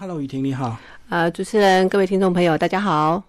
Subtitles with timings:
[0.00, 0.78] Hello，雨婷你好。
[1.10, 3.22] 呃，主持人、各位听众朋友，大家好。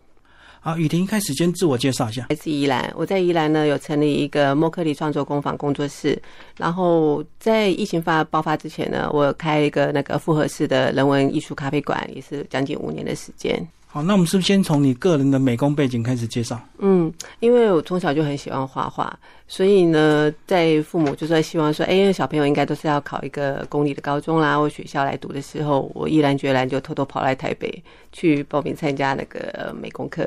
[0.61, 2.25] 好，雨婷，开始先自我介绍一下。
[2.29, 6.17] 来自宜兰，我在宜兰呢有成立一个莫克利创作工坊工作室。
[6.55, 13.67] 然后在疫情发爆发之前呢，我开一个那个复合式的人文艺术咖啡馆，也是将近五年的时间。
[13.93, 16.57] 好，那我们是不是先从你个人的美工背景开始介绍？
[16.77, 17.11] 嗯，
[17.41, 19.13] 因为我从小就很喜欢画画，
[19.49, 27.83] 所以呢，在父母就在希望说，哎，小朋友应该都是要考一个公立的高中啦，或学校来读的时候，我毅然决然就偷偷跑来台北
[28.13, 30.25] 去报名参加那个美工课。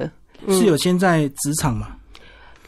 [0.49, 1.97] 是有先在职场吗？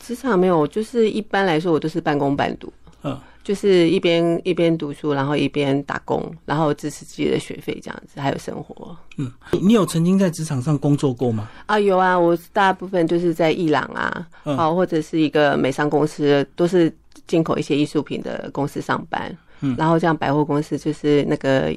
[0.01, 2.73] 职场没有，就是一般来说，我都是半工半读。
[3.03, 3.21] 嗯。
[3.47, 8.97] 就是一边一边读书，然后一边打工，然后支持自己的学费，这样子还有生活。
[9.19, 9.31] 嗯，
[9.63, 11.49] 你有曾经在职场上工作过吗？
[11.67, 16.93] 啊，有啊，我大部分就是在伊朗啊，好或者是一个美商公司，都是
[17.29, 19.33] 进口一些艺术品的公司上班。
[19.61, 21.73] 嗯，然后像百货公司就是那个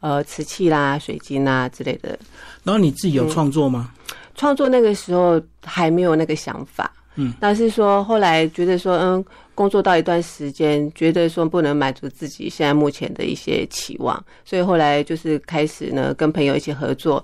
[0.00, 2.18] 呃瓷器啦、水晶啊之类的。
[2.64, 3.92] 然后你自己有创作吗？
[4.34, 6.90] 创作那个时候还没有那个想法。
[7.16, 9.22] 嗯，但是说后来觉得说，嗯，
[9.60, 17.22] 工作到一段时间，觉得说不能满足自己现在目前的一些期望，所以后来就是开始呢，跟朋友一起合作。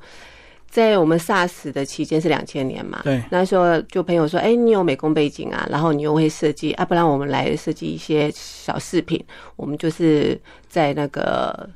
[0.69, 9.25] 在我们 SARS 的期间是两千年嘛，对，那时候就朋友说，哎，你有美工背景啊，然后你又会设计啊，不然我们来设计一些小饰品，
[9.57, 11.67] 我们就是在那个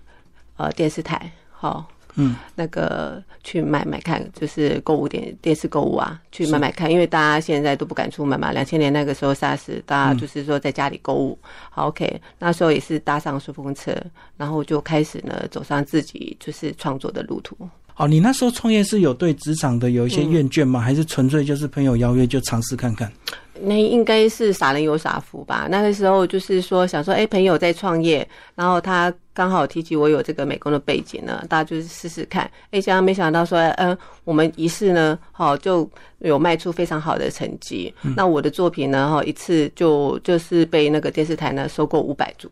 [0.58, 1.88] 呃电视台，好。
[2.16, 8.52] 嗯，那个去买买看，就是购物点电视购物啊，去买买看，因为大家现在都不敢出门嘛。
[8.52, 11.38] 两千年那个时候，SARS，大家就是说在家里购物。
[11.70, 13.94] 好，OK，那时候也是搭上顺风车，
[14.36, 17.56] 然后就开始呢走上自己就是创作的路途。
[18.00, 20.80] 哦，你那时候创业是有对职场的有一些厌倦吗？
[20.80, 23.12] 还是纯粹就是朋友邀约就尝试看看？
[23.60, 25.68] 那应该是傻人有傻福吧。
[25.70, 32.50] 那个时候就是说想说，哎，朋友在创业，然后他刚好提起我有这个美工的背景呢，大家就是试试看。
[32.70, 35.86] 哎，想没想到说，嗯，我们一试呢，好就
[36.20, 37.92] 有卖出非常好的成绩。
[38.16, 42.50] 那我的作品呢，哈，一次就就是被那个电视台呢收购五百组。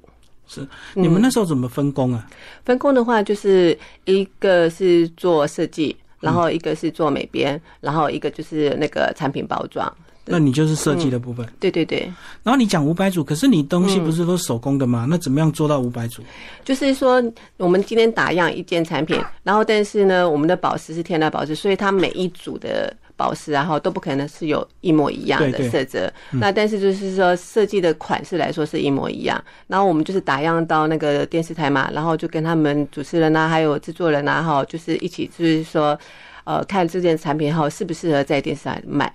[0.48, 2.26] 是，你们那时候怎么分工啊？
[2.64, 9.92] 分工的话，就是一个是做设计，然后一个是做美编，然后一个就是那个产品包装。
[10.24, 11.46] 那你就是设计的部分。
[11.60, 12.10] 对对对。
[12.42, 15.06] 然后你讲五百组，可是你东西不是都手工的吗？
[15.08, 16.22] 那怎么样做到五百组？
[16.64, 17.22] 就是说，
[17.58, 22.94] 我们今天打样一件产品，然后但是呢，我们的宝石是天然宝石，所以它每一组的。
[23.18, 26.10] 宝石，然后都不可能是有一模一样的色泽。
[26.30, 29.42] 那但是就是说设计的款式来说是一模一样。
[29.66, 35.98] 然后我们就是打样到那个电视台嘛，然后就跟他们主持人啊，还有制作人啊，哈，就是一起就是说，
[36.44, 39.12] 呃，看这件产品哈适不适合在电视台卖。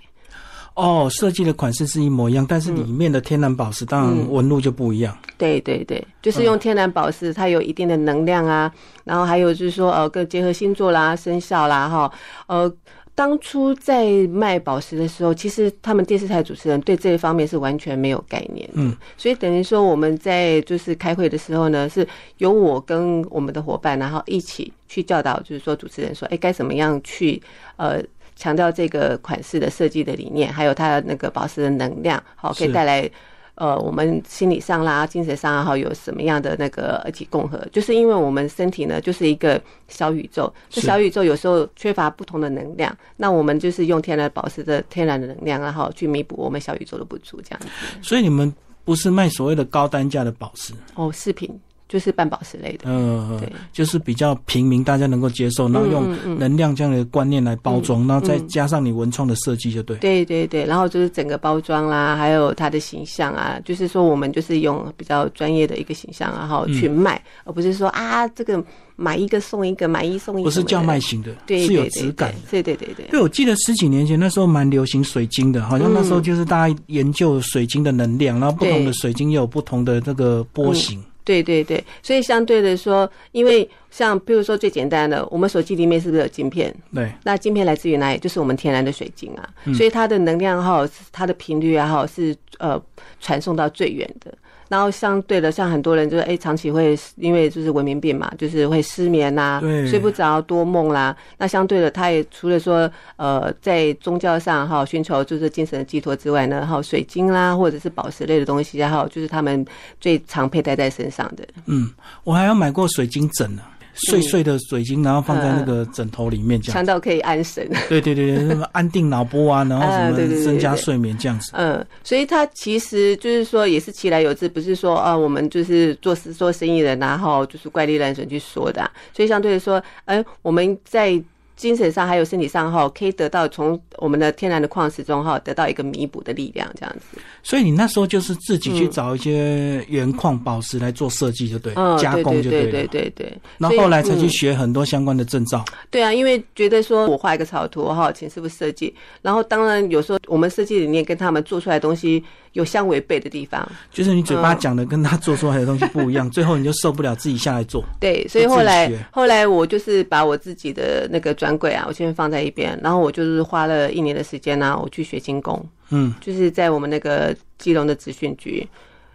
[0.74, 5.16] 哦，设计的款式是一模一样，但是里面的天然宝石当然纹路就不一样。
[5.38, 8.70] 对对对，就是用天然宝石，它有一定的能量啊。
[9.04, 12.12] 然后还有就是说，呃，跟结合星座啦、生肖啦，哈，
[12.48, 12.70] 呃。
[13.14, 18.68] 当初在卖宝石的时候，其实他们电视台主持人对这一方面是完全没有概念。
[18.72, 22.06] 嗯，所以等于说我们在就是开会的时候呢，是
[22.38, 27.40] 由我跟我们的伙伴，然后一起去教导，就是说主持人说，哎，该怎么样去
[27.76, 28.02] 呃
[28.34, 33.08] 强调这个款式的设计的理念，还有它那个宝石的能量，好可以带来。
[33.56, 37.58] 呃，我们心理上啦、精神上哈，有什么样的那个一起共和？
[37.70, 47.68] 就是因为我们身体呢，就是一个小宇宙，这小宇宙有时候缺乏不同的能量，那我们就是用天然宝石的天然的能量，然后去弥补我们小宇宙的不足，这样子。
[48.02, 48.52] 所以你们
[48.84, 51.48] 不是卖所谓的高单价的宝石哦，饰品。
[51.94, 68.60] 就是半宝石类的，嗯，对，就是比较平民，大家能够接受，然后用能量这样的观念来包装，然后再加上你文创的设计，就对，对对对，然后就是整个包装啦，还有它的形象啊，就是说我们就是用比较专业的一个形象，然后去卖，而不是说啊这个
[68.96, 73.06] 买一个送一个，买一送一，不是叫卖型的，对，是有质感，对对对对。
[73.06, 81.00] 对，我记得十几年前那时候蛮流行水晶的，好像那时候就是大家研究水晶的能量，然后不同的水晶又有不同的这个波形。
[81.24, 86.74] 对对对，所以相对的说，因为像比如说最简单的，我们手机里面是不是有晶片？
[86.94, 88.18] 对，那晶片来自于哪里？
[88.18, 92.80] 就是我们天然的水晶啊，所以它的能量哈，它的频率啊哈，是呃
[93.20, 94.32] 传送到最远的。
[94.68, 101.16] 然后相对的，像很多人就是哎，长期会因为就是文明病嘛，就是会失眠呐，睡不着、多梦啦。
[101.38, 109.64] 那相对的，他也除了说呃，在宗教上哈寻求就是精神的寄托之外呢，还有水晶啦，或者是宝石类的东西，然后就是他们
[110.00, 111.44] 最常佩戴在身上的。
[111.66, 111.90] 嗯，
[112.24, 113.62] 我还有买过水晶枕呢。
[113.94, 116.74] 碎碎的水晶，然后放在那个枕头里面这样。
[116.74, 117.68] 强到可以安神。
[117.88, 121.52] 对对对对，什么安定脑波啊，然后 什么增加睡眠这样子。
[121.54, 131.20] 嗯，所以它其实就是说，也是其来有志，不是说啊，我们就是做事做生意人然后就是怪力乱神去说的啊、所以相对来说，哎、我们在
[131.56, 137.18] 精神上还有身体上哈，可以得到从我们的天然的矿石中哈，得到一个弥补的力量，这样子。
[137.42, 142.70] 所以你那时候就是自己去找一些原矿宝石来做设计，就对，嗯，加工就对了。
[142.70, 143.38] 对对对对。
[143.58, 145.64] 然后后来才去学很多相关的证照。
[145.90, 152.22] 对啊，因为觉得说我画一个草图哈，请师傅设计，然后当然有时候我们设计理念跟他们做出来的东西
[152.54, 154.42] 有相违背的地方，就是你嘴嗯。
[154.42, 157.84] 巴讲的跟他做出来的东西不一样， 最后你就受不了，自己下来做。
[158.00, 168.66] 对，所以后来后来我就是把我自己的那个专柜啊，我先放在一边，然后我就是花了一年的时间呢、我去学精工，嗯，就是在我们那个基隆的资讯局。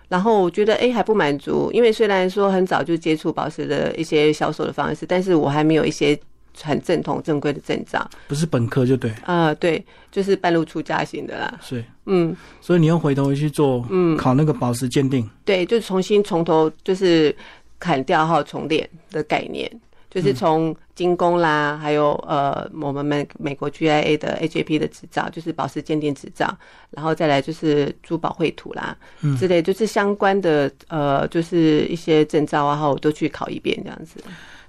[0.10, 6.20] 然后我觉得哎还不满足，因为虽然说很早就接触宝石的一些销售的方式，但是我还没有一些
[6.62, 8.10] 很正统正规的证照。
[8.28, 11.60] 不是本科就对，啊、对，就是半路出家型的啦。
[11.62, 15.30] 是嗯，所以你又回头去做，嗯，考那个宝石鉴定。
[15.46, 17.36] 对，就重新从头就是
[17.80, 19.72] 砍掉号重练的概念，
[20.10, 26.54] 就是从精工啦，还有呃我们美美国 GIA 的 AJP 的执照，就是宝石鉴定执照，
[26.90, 34.20] 然后再来就是珠宝绘图啦、嗯之类，就是相关的呃就是一些证照啊，然后我都去考一遍这样子。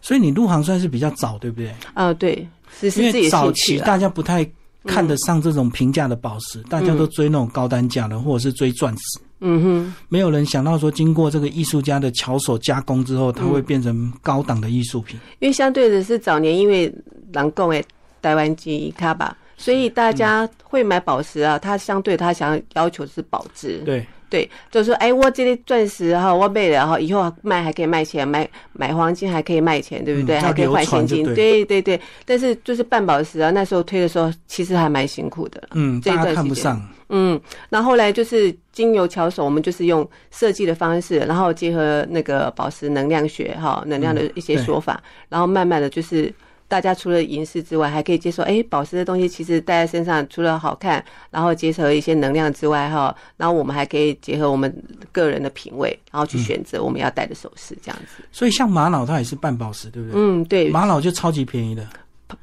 [0.00, 1.72] 所以你入行算是比较早，对不对？
[1.94, 2.34] 啊、对，
[2.82, 3.78] 因为自己早期。
[3.78, 4.48] 大家不太
[4.84, 9.20] 看得上这种平价的宝石，大家都追那种高单价的，或者是追钻石。
[9.42, 15.18] 嗯哼，没有人想到说，经过这个艺术家的巧手加工之后，它会变成高档的艺术品。
[15.38, 16.92] 因为相对的是早年因为
[17.32, 17.82] 狼共诶
[18.20, 30.38] 台湾机卡吧，所以大家会买宝石啊，他相对他想要求是保值，对，对，就是说，哎，我这类钻石哈，我卖了哈，以后卖还可以卖钱，买买黄金还可以卖钱，对不对？
[30.38, 32.00] 嗯还可以换现金，就对对对。
[32.24, 35.62] 但是就是半宝石啊，那时候推的时候，其实还蛮辛苦的。
[35.72, 36.88] 嗯，这一大段时间家看不上。
[37.12, 46.32] 嗯，那后来就是经由巧手，我们就是用设计的方式，然后结合那个宝石能量学哈，能量的一些对说法，然后慢慢的就是
[46.70, 54.72] 大家除了银饰之外，还可以接受，哎，宝石的东西其实戴在身上除了好看，然后结合一些能量之外哈，然后我们还可以结合我们
[55.10, 58.22] 个人的品味，然后去选择我们要戴的首饰这样子。
[58.30, 60.20] 所以像玛瑙它也是半宝石，对不对？
[60.20, 61.84] 嗯，对，玛瑙就超级便宜的。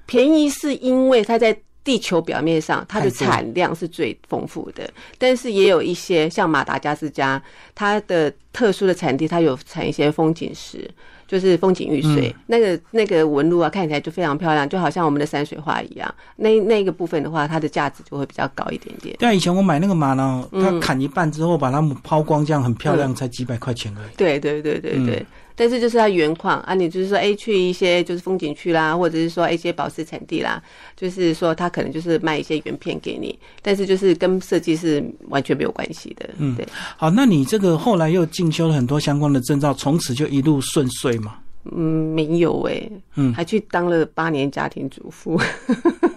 [0.05, 3.09] 便宜是因为它在地球表面上它的。
[3.09, 4.87] 产量是最丰富的，
[5.17, 7.41] 但是也有一些像马达加斯加，
[7.73, 10.87] 它的特殊的产地，它有产一些风景石，
[11.27, 16.15] 就是风景玉水，那个那个纹路啊，看起来就非常漂亮，就好像我们的山水画一样。
[16.37, 19.15] 那那个部分的话，它的价值就会比较高一点点。
[19.19, 24.15] 对啊，以前我买那个玛瑙，嗯它砍一半之后把它们抛光，这样很漂亮，才几百块钱而已。
[24.15, 25.25] 对对对对对。
[25.57, 30.61] 嗯但是就是它原矿啊，你就是说，哎，去一些就是风景区啦，或者是说一些宝石产地啦，
[30.95, 36.29] 就是说它可能就是卖一些原片给你，但是就是跟设计是完全没有关系的。
[36.37, 41.39] 嗯对，好，那你这个后来又进修了很多相关的证照，从此就一路顺遂嘛？
[41.75, 45.37] 嗯，没有哎、嗯还去当了八年家庭主妇。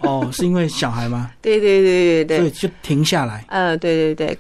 [0.03, 1.31] 哦，是因为小孩吗？
[1.43, 3.45] 对对对对对，所以就停下来。
[3.49, 4.39] 呃，对对对，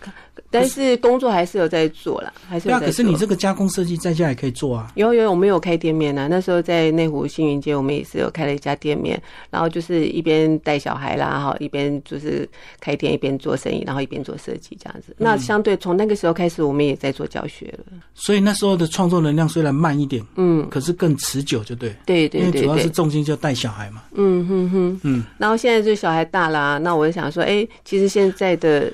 [0.50, 2.90] 但是工作还是有在做啦，还是对啊，有在做。
[2.90, 4.92] 可是你这个加工设计在家也可以做啊。
[4.96, 9.20] 有有，我们有开店面呢、那时候在内湖星云街，我们也是有开了一家店面，
[9.50, 12.48] 然后就是一边带小孩啦，哈，一边就是
[12.80, 15.14] 开店，一边做生意，然后一边做设计这样子。
[15.18, 17.84] 那相对从那个时候开始，我们也在做教学了。
[18.14, 21.94] 所以那时候的创作能量虽然慢一点，嗯，可是更持久，就对。
[22.04, 24.02] 对对对因为主要是，重心就带小孩嘛。
[24.14, 25.00] 嗯哼哼。
[25.04, 28.92] 嗯，然后现在就小孩大啦，那我就想说，哎，其实现在的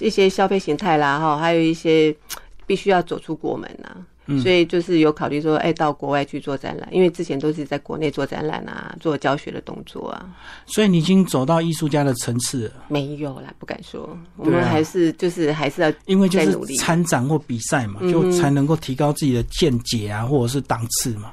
[0.00, 2.14] 一些消费形态啦，哈，还有一些
[2.66, 4.40] 必须要走出国门呐、嗯。
[4.40, 10.28] 所以就是有考虑说，哎，到国外去做展览，因为之前都是在国内做展览啊，做教学的动作啊，
[10.66, 18.10] 所以你已经走到艺术家的层次了，没有啦，不敢说，我们还是就是还是要因为就是参展或比赛嘛，嗯。
[18.12, 21.32] 就才能够提高自己的见解啊，或者是档次嘛。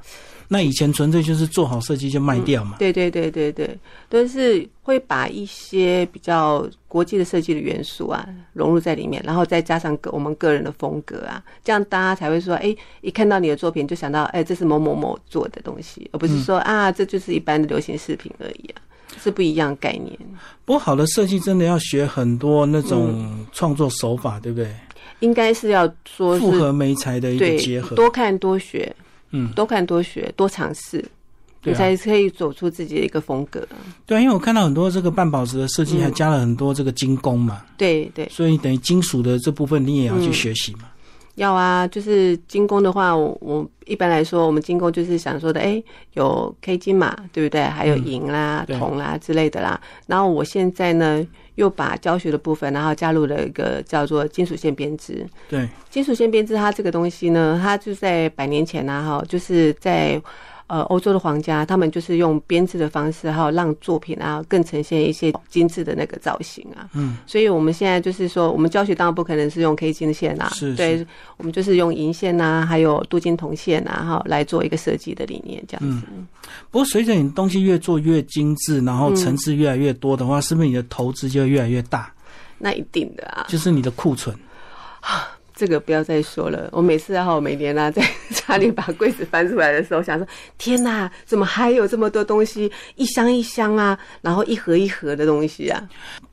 [0.53, 2.75] 那以前纯粹就是做好设计就卖掉嘛。
[2.77, 3.75] 对对对对对，
[4.07, 18.77] 都是会把一些比较国际的设计的元素啊融入在里面，然后再加上个我们个人的风格啊，这样大家才会说，哎，一看到你的作品就想到，哎，这是某某某做的东西，而不是说、啊，这就是一般的流行饰品而已啊，
[19.19, 20.15] 是不一样概念。
[20.65, 24.71] 不过好的设计真的要学很多那嗯种创作手法，对不对？
[25.19, 27.95] 应该是要说是复合媒材的一个对结合。
[27.95, 28.93] 多看多学，
[29.33, 31.03] 嗯，多看多学，多尝试，
[31.63, 33.67] 你才可以走出自己的一个风格。
[34.05, 38.27] 对啊，因为我看到很多这个半宝石的设计还加了很多这个精工嘛，对对。
[38.29, 40.83] 所以等于金属的这部分你也要去学习嘛。
[41.35, 45.81] 要啊，就是精工的话，我我一般来说，我们精工就是想说的，哎，
[46.13, 47.63] 有 K 金嘛，对不对？
[47.63, 49.81] 还有银啦、对铜啦之类的啦。
[50.05, 51.25] 然后我现在呢，
[51.55, 55.25] 又把教学的部分，然后加入了一个叫做金属线编织。
[55.49, 60.21] 对，金属线编织它这个东西呢，它就在百年前呢、哈，就是在
[60.73, 66.89] 呃欧洲的皇家，他们就是用编织的方式，哈，让作品啊更呈现一些精致的那个造型啊。
[66.93, 71.05] 嗯，所以我们现在就是说，我们教学当然不可能是用 K 金线啊，是对，
[71.37, 76.07] 我们就是用银线呐、还有镀金铜线呐，哈，来做一个设计的理念，这样子。
[76.71, 82.11] 不过随着你东西越做越精致，然后嗯层次越来越多的话，是不是你的投资就会越来越大？
[82.57, 84.35] 那一定的啊，就是你的库存。
[85.63, 86.67] 这个不要再说了。
[86.73, 88.05] 我每次哈，每年啊，在
[88.35, 90.27] 家里把柜子翻出来的时候，想说：
[90.57, 92.69] 天哪，怎么还有这么多东西？
[92.97, 95.81] 一箱一箱啊，然后一盒一盒的东西啊，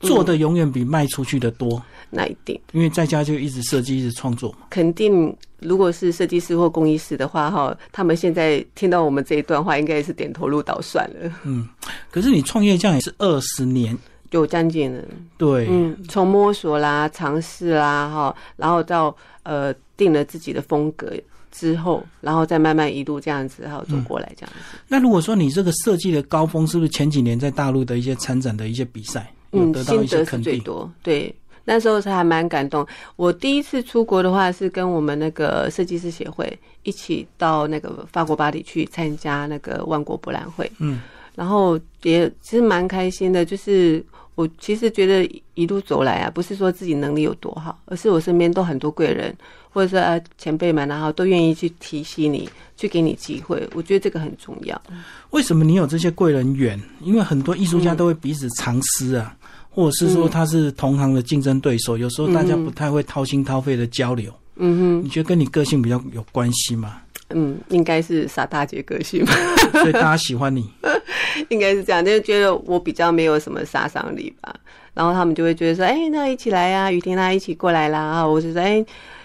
[0.01, 4.57] 做的永远比卖出去的多，那一定因为在家就一直设计，一直创作嘛。
[4.69, 5.33] 肯定。
[5.61, 11.69] 如果是设计师或工艺师的话，哈，他们现在听到我们这一段话，应该也是点头入岛算了，嗯
[12.09, 13.95] 可是你创业这样也是二十年，
[14.31, 15.03] 有将近了。
[15.37, 21.13] 对，嗯，从摸索啦、尝试啦，哈，然后到呃定了自己的风格
[21.51, 24.77] 之后，然后再慢慢一路这样子哈走过来，这样子。
[24.87, 30.53] 那如果说你这个设计的高峰，是不是前几年在大陆的一些参展的一些比赛，嗯，得到一些肯定？
[30.53, 31.33] 最多，对。
[31.63, 32.85] 那时候是还蛮感动。
[33.15, 40.69] 我第一次出国的话，是跟我们那个设计师协会一起到那个法国巴黎去参加那个万国博览会。
[40.79, 41.01] 嗯，
[41.35, 44.03] 然后也其实蛮开心的，就是
[44.41, 49.31] 我其实觉得一路走来啊，不是说自己能力有多好，而是我身边都很多贵人，
[49.69, 53.69] 或者是啊前辈们，然后都愿意去提携你，去给你机会。
[53.75, 54.81] 我觉得这个很重要。
[55.29, 56.81] 为什么你有这些贵人缘？
[57.01, 59.37] 因为很多艺术家都会彼此藏私啊，
[59.69, 64.33] 或者是说他是同行的竞争对手，有时候大家不太会掏心掏肺的交流。
[64.55, 66.97] 嗯哼你觉得跟你个性比较有关系吗？
[67.33, 69.33] 哼，嗯，应该是傻大姐个性吧。
[69.81, 70.69] 所以大家喜欢你。
[71.49, 74.53] 应该是这样，就是觉得我比较没有什么杀伤力吧，
[74.93, 77.99] 然后他们就会觉得说，哎、那一起来呀、雨婷啊，一起过来啦。
[77.99, 78.83] 啊我就说，哎、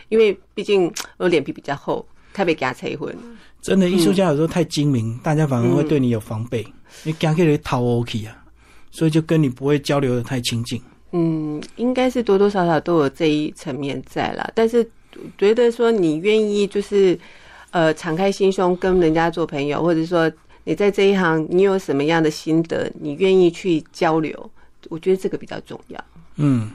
[0.09, 3.15] 因为毕竟我脸皮比较厚，特别给他催婚。
[3.61, 6.67] 真的，艺术家有时候太精明，大家反而会对你有防备，
[7.03, 8.45] 你赶快给讨 OK 啊，
[8.93, 10.81] 所以就跟你不会交流的太亲近。
[11.13, 14.89] 嗯，应该是多多少少都有这一层面在啦，但是
[15.37, 17.19] 觉得说你愿意就是
[17.77, 20.33] 呃敞开心胸跟人家做朋友，或者说
[20.65, 24.51] 你在这一行你有什么样的心得，你愿意去交流，
[24.89, 26.05] 我觉得这个比较重要。
[26.37, 26.71] 嗯，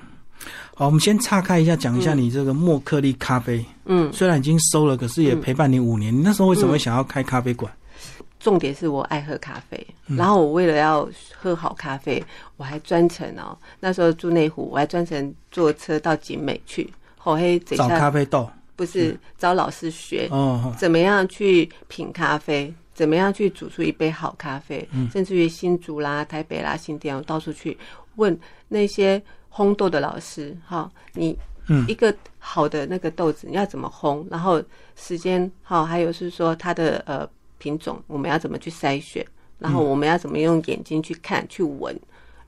[0.76, 3.66] 好，我们先岔开一下，讲一下你这个莫克利咖啡。
[3.86, 6.16] 嗯，虽然已经收了，可是也陪伴你五年。
[6.16, 7.74] 你那时候为什么会想要开咖啡馆？
[8.40, 12.24] 重点是我爱喝咖啡，嗯然后我为了要喝好咖啡，
[12.58, 18.48] 我还专程哦，那时候住内湖，我还专程坐车到景美去，好黑找咖啡豆。
[18.82, 25.08] 不是找老师学哦，怎么样去品咖啡，怎么样去煮出一杯好咖啡，嗯。
[25.12, 27.78] 甚至于新竹啦、台北啦、新店，我到处去
[28.16, 28.36] 问
[28.68, 29.22] 那些
[29.54, 34.60] 烘豆的老师，哈，你嗯一个好的那个豆子你要怎么烘，然后
[34.96, 39.24] 时间好，还有是说它的呃品种我们要怎么去筛选，
[39.60, 41.96] 然后我们要怎么用眼睛去看、去闻，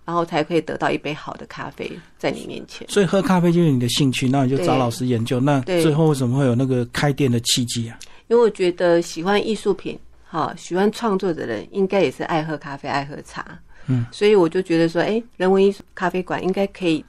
[0.05, 2.88] 然后才可以得到一杯好的咖啡在你面前。
[2.89, 5.39] 所以喝咖啡就是你的兴趣，那你就找老师研究。
[5.39, 7.98] 那最后为什么会有那个开店的契机啊？
[8.27, 13.45] 因为我觉得喜欢艺术品，哈，喜欢创作的人，应该也是爱喝咖啡、爱喝茶。
[13.88, 17.03] 嗯，所以我就觉得说，哎、人文艺术咖啡馆应该可以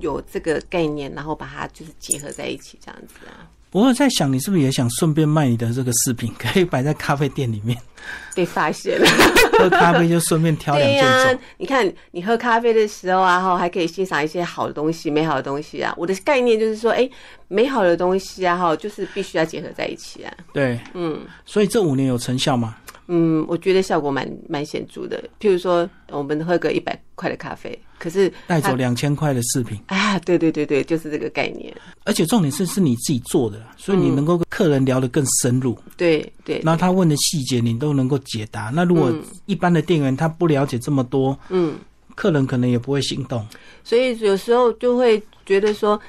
[0.00, 3.46] 有这个概念，然后把它就是结合在一起，这样子啊。
[3.70, 7.78] 我有在想，你是不是也想顺便卖你的这个饰品，可以摆在咖啡店里面，
[8.34, 9.06] 被发现了，
[9.58, 11.40] 喝咖啡就顺便挑两对件呀、走。
[11.56, 15.94] 你看你喝咖啡的时候啊，哈，还可以欣赏一些好的东西、美好的东西啊。
[15.96, 17.08] 我的概念就是说，哎、
[17.48, 20.32] 美好的东西啊，哈，就是必须要结合在一起啊。
[20.52, 21.20] 对，嗯。
[21.44, 22.76] 所以这五年有成效吗？
[23.10, 25.18] 嗯，我觉得效果蛮蛮显著的。
[25.40, 31.74] 譬如说，我们喝个一百块的咖啡，可是带走两千块的饰品，啊，对对对对，就是这个概念。
[32.04, 38.70] 而且重点是是你自己做的，所以你能够跟客人聊得更深入，对对，然后他问的细节你都能够解答。
[38.74, 39.12] 那如果
[39.46, 41.76] 一般的店员他不了解这么多，嗯，
[42.14, 43.46] 客人可能也不会心动。
[43.84, 46.00] 所以有时候就会觉得说，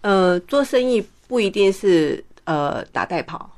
[0.00, 3.50] 呃，做生意不一定是呃打带跑，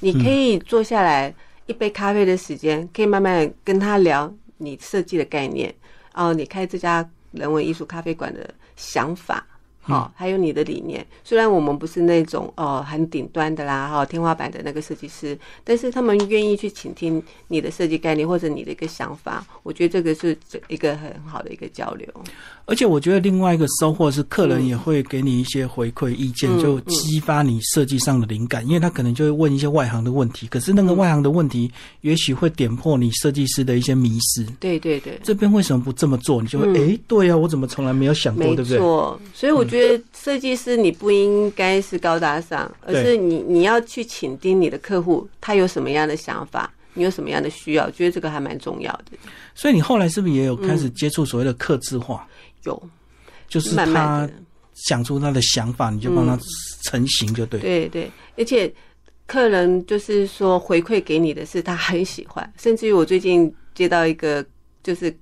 [0.00, 1.34] 你可以坐下来
[1.66, 5.74] 一杯咖啡的时间，可以慢慢地跟他聊你设计的概念，
[6.14, 9.46] 然后你开这家人文艺术咖啡馆的想法。
[9.90, 11.04] 好，还有你的理念。
[11.22, 20.36] 虽然我们不是那种呃很顶端的啦，哈，天花板的那个设计师，但是他们愿意去倾听你的设计概念或者你的一个想法，我觉得这个是
[20.68, 22.08] 一个很好的一个交流。
[22.70, 31.68] 而且我觉得另外一个收获是，客人也会给你一些回馈意见，就激发你设计上的灵感，因为他可能就会问一些外行的问题，可是那个外行的问题
[32.02, 34.46] 也许会点破你设计师的一些迷失。
[34.60, 36.40] 对对对，这边为什么不这么做？
[36.40, 38.78] 你就会哎，对呀，我怎么从来没有想过，对不对？
[38.78, 49.18] 没错，所以我觉得设计师你不应该是高大上，而是你你要去倾听你的客户，他有什么样的想法，你有什么样的需要，觉得这个还蛮重要的。
[49.54, 52.26] 所以你后来是不是也有开始接触所谓的刻字化？
[52.64, 52.90] 有，
[53.48, 54.28] 就是他
[54.74, 56.38] 想出他的想法，你就帮他
[56.82, 57.60] 成型，就对。
[57.60, 58.72] 对对，而且
[59.26, 64.44] 客人就是说回馈给你的是他很喜欢，甚至于我最近接到一个
[64.82, 65.14] 就是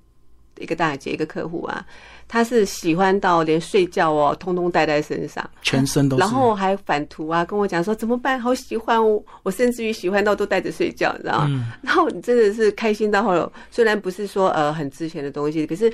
[0.59, 1.85] 一个大姐一个客户啊，
[2.29, 8.39] 他是喜欢到连睡觉哦，通通带在身上，全身都，然后还反图啊，跟我讲说怎么办？
[8.39, 11.75] 好喜欢我，我甚至于喜欢到都带着睡觉，你知道吗？
[11.83, 15.93] 然后你真的是开心到后，虽然不是说呃很值钱的东西，可是。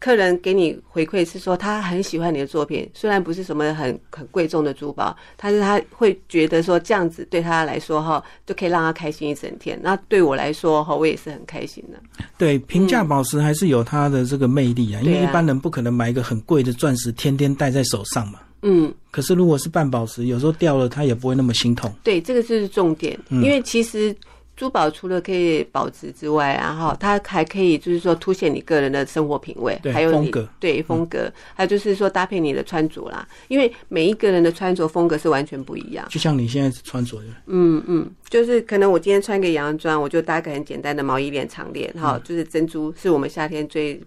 [0.00, 9.78] 客人给你回馈是说他很喜欢你的作品，虽然不是什么很很贵重的珠宝，但是他会觉得说这样子对他来说哈，就可以让他开心一整天。
[9.82, 11.98] 那对我来说哈，我也是很开心的。
[12.36, 18.38] 对，平价宝石还是有它的这个魅力啊，因为一般人不可能买一个很贵的钻石天天戴在手上嘛。
[18.62, 18.94] 嗯。
[19.10, 21.92] 可是如果是半宝石，有时候掉了他也不会那么心痛。
[22.04, 24.14] 对，这个就是重点，因为其实。
[24.58, 33.26] 珠宝除了可以保值之外，然后它还可以就是说凸显你个人的生活品味，还有风格，对风格，还有就是说搭配你的穿着啦。
[33.46, 36.04] 因为每一个人的穿着风格是完全不一样。
[36.10, 44.02] 就像你现在穿着的，嗯嗯，就是可能我今天穿个洋装，我就搭个很简单的毛衣链、长链，哈，就是珍珠是我们夏天最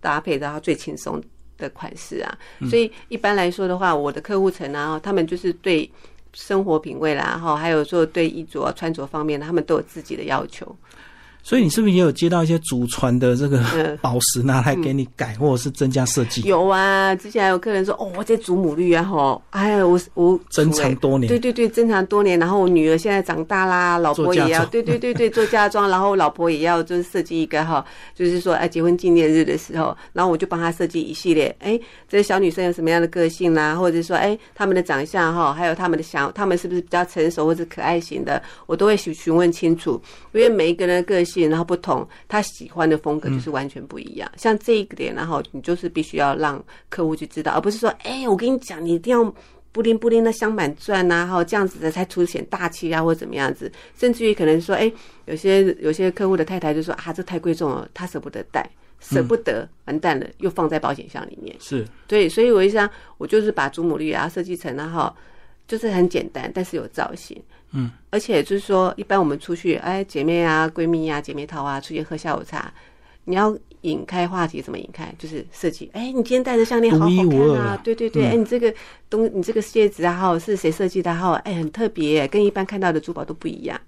[0.00, 1.22] 搭配的、最轻松
[1.56, 2.36] 的款式啊。
[2.68, 5.88] 所以一般来说的话，我的客户层啊，他们就是对。
[6.32, 10.76] 生活品味啦，哈，还有说对衣着穿着方面，他们都有自己的要求。
[11.42, 13.60] 所以你是不是也有接到一些祖传的这个
[14.00, 16.42] 宝石拿来给你改，或者是增加设计？
[16.42, 22.38] 有啊，之前还有客人说：“哦，我这祖母绿啊，吼，哎呀，我我珍藏多年，对对对，珍藏多年。
[22.38, 27.84] 然后我女儿现在长大啦，老婆也要，对对对对，做嫁妆，然后老婆也要就是设计一个哈，
[28.14, 31.52] 就是说哎，结婚纪念日的时候，然后我就帮她设计一系列。
[31.58, 40.00] 哎，这些小女生有什么样的个性啦，或者说哎，她们的长相哈，还有她们的想，她们是不是比较成熟或者可爱型的，我都会询询问清楚，
[40.32, 41.31] 因为每一个人的个性。
[41.40, 44.30] 然后不同，他喜欢的风格就是完全不一样。
[44.36, 49.34] 像这一点，然后你就是必须要让客户去知道，而不是说，哎，我跟你讲，你一定要
[49.72, 53.72] 布灵布灵的镶满钻呐，哈，这样子的才凸显大气啊，或者怎么样子。
[53.96, 54.92] 甚至于可能说，哎，
[55.24, 58.68] 有些有些客户的太太就说，啊，这太贵重了，她舍不得戴，
[59.00, 61.56] 舍不得，完蛋了，又放在保险箱里面。
[61.58, 65.10] 是对，所以我一想，我就是把祖母绿啊设计成然后
[65.72, 67.42] 就是很简单，但是有造型。
[67.70, 72.70] 嗯，而且就是说，一般我们出去，哎，姐妹啊、闺蜜啊、姐妹淘啊，出去喝下午茶，
[73.24, 75.10] 你要引开话题，怎么引开？
[75.18, 75.88] 就是设计。
[75.94, 77.80] 哎，你今天戴的项链好好看啊！
[77.82, 78.74] 对对对，哎，你这个
[79.08, 81.14] 东，你这个戒指啊，哈，是谁设计的？
[81.14, 83.80] 哈，哎，很特别，跟一般看到的珠宝都不一样。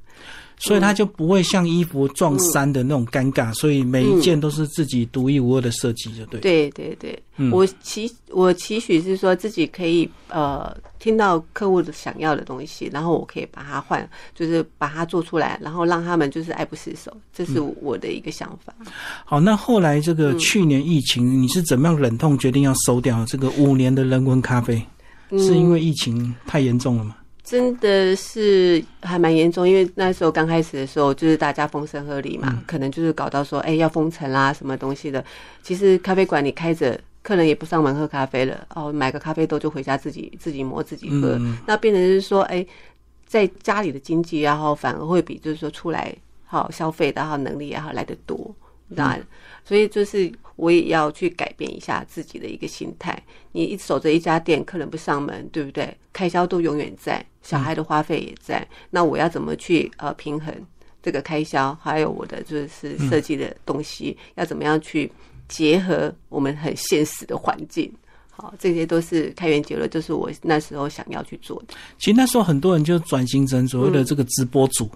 [0.58, 6.40] 所以它就不会像衣服撞衫的那种尴尬，所以每一件都是自己独一无二的设计，就对。
[6.40, 18.72] 对对对，我期我期许是说自己可以呃听到客户的想要的东西，然后我可以把它换，就是把它做出来，然后让他们就是爱不释手，这是我的一个想法。
[19.24, 24.82] 好，那后来这个去年疫情，你是怎么样忍痛决定要收掉这个五年的人文咖啡？
[25.30, 27.16] 是因为疫情太严重了吗？
[27.44, 35.22] 真的是还蛮严重，因为那时候刚开始的时候，就是大家风声鹤唳嘛，可能就是搞到说，哎，要封城啦，什么东西的。
[35.62, 42.66] 其实咖啡馆你开着，客人也不上门喝咖啡了，哦，买个咖啡豆就回家自己自己磨自己喝，那变成是说，哎，
[43.26, 46.14] 在家里的经济然后反而会比就是说出来
[46.46, 48.54] 好消费的好能力也好来得多，
[48.88, 49.18] 那
[49.64, 50.32] 所以就是。
[50.56, 53.20] 我也要去改变一下自己的一个心态。
[53.50, 55.92] 你一守着一家店，客人不上门，对不对？
[56.12, 58.66] 开销都永远在，小孩的花费也在。
[58.90, 60.52] 那我要怎么去呃平衡
[61.00, 61.72] 这个开销？
[61.80, 65.08] 还有我的就是设计的东西，要怎么样去
[65.46, 67.88] 结合我们很现实的环境？
[68.32, 71.74] 好，这些都是开源节流，就是我那时候想要去做的。
[71.98, 74.90] 其实那时候很多人就转型成所谓的这个直播主。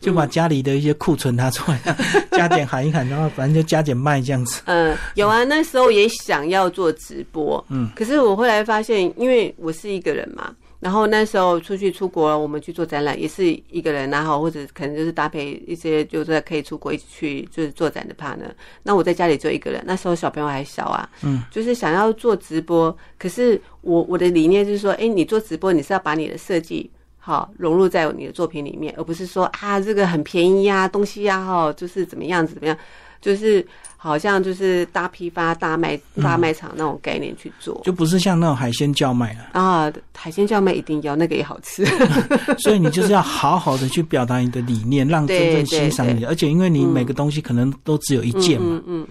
[0.00, 1.78] 就把家里的一些库存拿出来，
[2.30, 4.62] 加减喊一喊，然后反正就加减卖这样子。
[4.66, 18.50] 嗯，有啊，那时候也想要做直播，嗯，可是我后来发现，因为我是一个人嘛，然后那时候出去出国，我们去做展览，也是一个人，然后或者可能就是搭配一些就是可以出国一起去就是做展的 partner。
[18.82, 32.76] 那我在家里就一个人，那时候小朋友还小啊，嗯，就是想要做直播，可是我我的理念就是说，哎，你做直播，你是要把你的设计好融入在你的作品里面，而不是说啊这个很便宜呀，东西呀哈，就是怎么样子怎么样，
[33.22, 33.66] 就是。
[34.04, 39.92] 好像就是大批发、大卖、大卖场那种概念去做，就不是像那种海鲜叫卖了啊。
[40.12, 41.86] 海鲜叫卖一定要那个也好吃，
[42.58, 46.24] 所以你就是要好好的去表达你的理念，让真正欣赏你。
[46.24, 49.06] 而且因为你每个东西可能都只有一件嘛，嗯，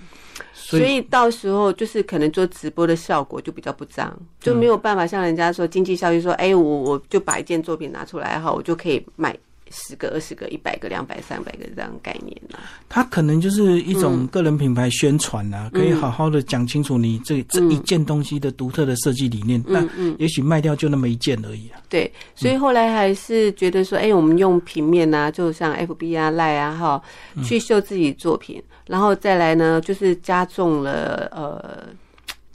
[0.53, 9.33] 所以到时候就是可能做直播的效果就比较不脏，就没有办法像人家说经济效益说，哎，我我就把一件作品拿出来哈，我就可以卖。
[9.71, 12.59] 十个、二十个、一百个、两百、三百个这样概念呢？
[12.89, 19.63] 它可能就是一种个人品牌宣传呐，可以好好的讲清楚你这这一件东西的独特的设计理念。
[19.65, 19.83] 那
[20.17, 21.81] 也许卖掉就那么一件而已啊。
[21.89, 27.01] 对，所以后来还是觉得说，哎，我们用平面啊，就像 FB 啊、赖啊哈，
[27.43, 31.87] 去秀自己作品，然后再来呢，就是加重了呃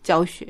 [0.02, 0.46] 教学。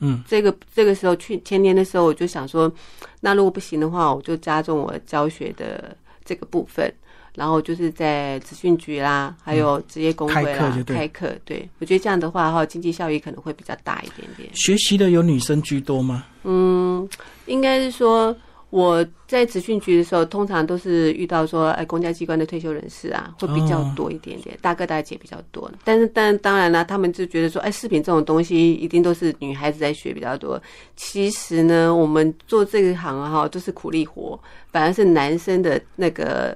[0.00, 2.72] 嗯，这个这个时候去前年的时候，我就想说，
[3.20, 5.96] 那如果不行的话，我就加重我教学的。
[6.28, 6.92] 这个部分，
[7.34, 14.50] 然后就是在资讯局啦，还有职业工会啦开课，对我觉得这样的话哈，经济效益可能会比较大一点点。
[14.52, 16.26] 学习的有女生居多吗？
[16.44, 17.08] 嗯，
[17.46, 18.36] 应该是说。
[18.70, 25.70] 我在职训局的时候，通常都是遇到说，哎，公家机关的退休人士啊，会比较多一点点，大哥大姐比较多。
[25.84, 30.60] 但是，但当然啦，他们就觉得说，哎，饰品这种东西一定都是女孩子在学比较多。
[30.96, 34.38] 其实呢，我们做这一行哈，都是苦力活，
[34.70, 36.54] 反而是男生的那个，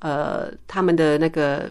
[0.00, 1.70] 呃，他们的那个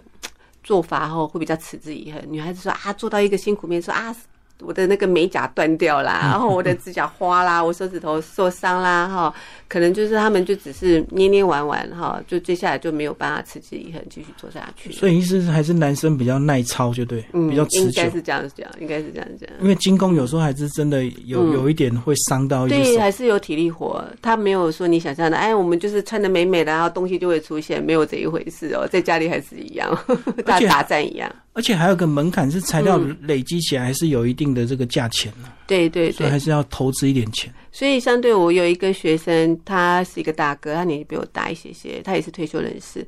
[0.64, 2.20] 做法哈，会比较持之以恒。
[2.28, 4.16] 女孩子说啊，做到一个辛苦面，说啊。
[4.62, 9.34] 我的那个美甲断掉啦， 然后我的指甲花啦， 我手指头受伤啦，哈，
[9.68, 14.92] 可能就是他们就只是捏捏玩玩，哈，就接下来就没有办法持之以恒继续做下去。
[14.92, 18.02] 所以意思是还是男生比较耐操，就对，比较持久。
[18.02, 19.50] 应该是这样讲，应该是这样讲。
[19.62, 22.78] 因为精工有时候还是真的有有一点会伤到一些。
[22.78, 29.96] 对，还是有体力活，他没有说你想象的，哎，我们就是穿的美美的，然后东西就会出现，没有这一回事哦，在家里还是一样，
[30.46, 31.32] 大打战一样。
[31.58, 35.52] 而且还有个门槛，是材料累积起来还是有一定的这个价钱呢？
[35.66, 37.52] 对对对，所以还是要投资一点钱。
[37.72, 43.04] 所以相对我有一个学生，他是一个大哥，他年纪比我大一些些，他也是退休人士。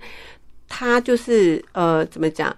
[0.68, 2.56] 他就是呃，怎么讲？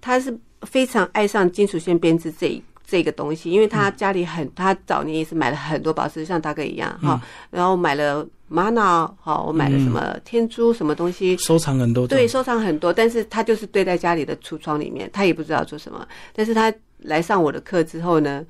[0.00, 2.62] 他是非常爱上金属线编织这一。
[2.86, 7.18] 这个东西，因为他家里很，他早年也是买了很多宝石，像大哥一样哈，
[7.50, 16.06] 然后买了玛瑙，好，我买了什么天珠什么东西，收藏很多，对，收藏很多，但是他就是堆在家里的橱窗里面，他也不知道做什么。
[16.34, 18.44] 但是他来上我的课之后呢，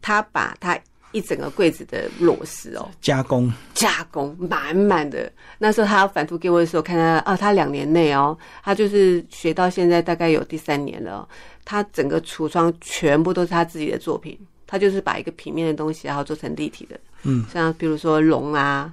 [0.00, 0.78] 他把他。
[1.14, 5.30] 一整个柜子的裸石哦，加工加工满满的。
[5.58, 11.28] 那时候他反复给我的时候，看他啊，他两年内哦，他就是学到现在大概有第三年了。
[11.64, 18.92] 他整个橱窗全部都是他自己的作品，他就是把一个平面的东西，然后做成立体的，嗯，像比如说龙啊。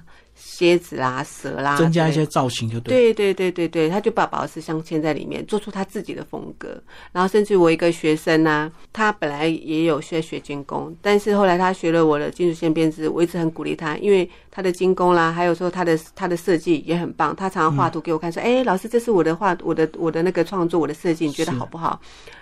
[0.62, 3.12] 蝎子啦，蛇啦，增加一些造型就对。
[3.12, 6.80] 对对对对对，他就把宝石镶嵌在里面，做出他自己的风格。
[7.10, 17.34] 然后甚至我一个学生呢，他本来也有学学精工，但是后来他学了我的金属线编织，我一直很鼓励他，因为他的精工啦，还有说他的他的设计也很棒。
[17.34, 22.00] 他常常画图给我看，说：“哎，老师，这是我的画，我的我的那个创作，我的设计，你觉得好不好？”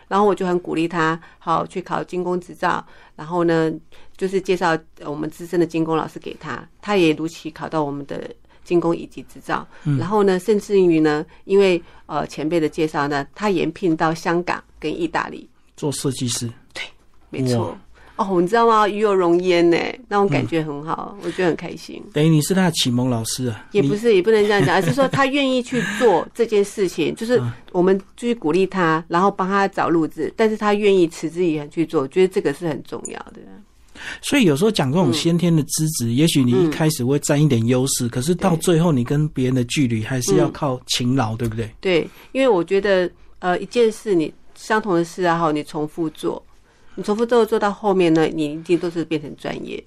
[0.09, 2.85] 然后我就很鼓励他，好去考精工执照。
[3.15, 3.73] 然后呢，
[4.21, 8.31] 就是介绍我们资深的精工老师给他，他也如期考到我们的
[8.63, 9.67] 精工以及执照。
[9.99, 16.47] 然后呢，甚至于呢，因为呃前辈的介绍呢，他延聘到香港跟意大利做设计师。
[16.75, 16.83] 对，
[17.31, 17.75] 没错。
[18.17, 18.87] 哦，你知道吗？
[18.87, 22.03] 与有荣焉呢，那种感觉很好，我觉得很开心。
[22.13, 23.67] 等于你是他的启蒙老师啊？
[23.73, 33.41] 也不是，也不能这样讲，而是说他愿意去做这件事情，就是我们就是鼓励他，然后帮他找路子，但是他愿意持之以恒去做，我觉得这个是很重要的。
[34.23, 41.71] 所以有时候讲这种先天的资质，也许你一开始会占一点优势，可是到最后你跟别人的距离还是要靠勤劳，对不对？
[41.81, 46.43] 对，因为我觉得呃一件事你相同的事啊，哈，你重复做。
[46.97, 49.83] 你重复之后做到后面呢，你一定都是变成专业，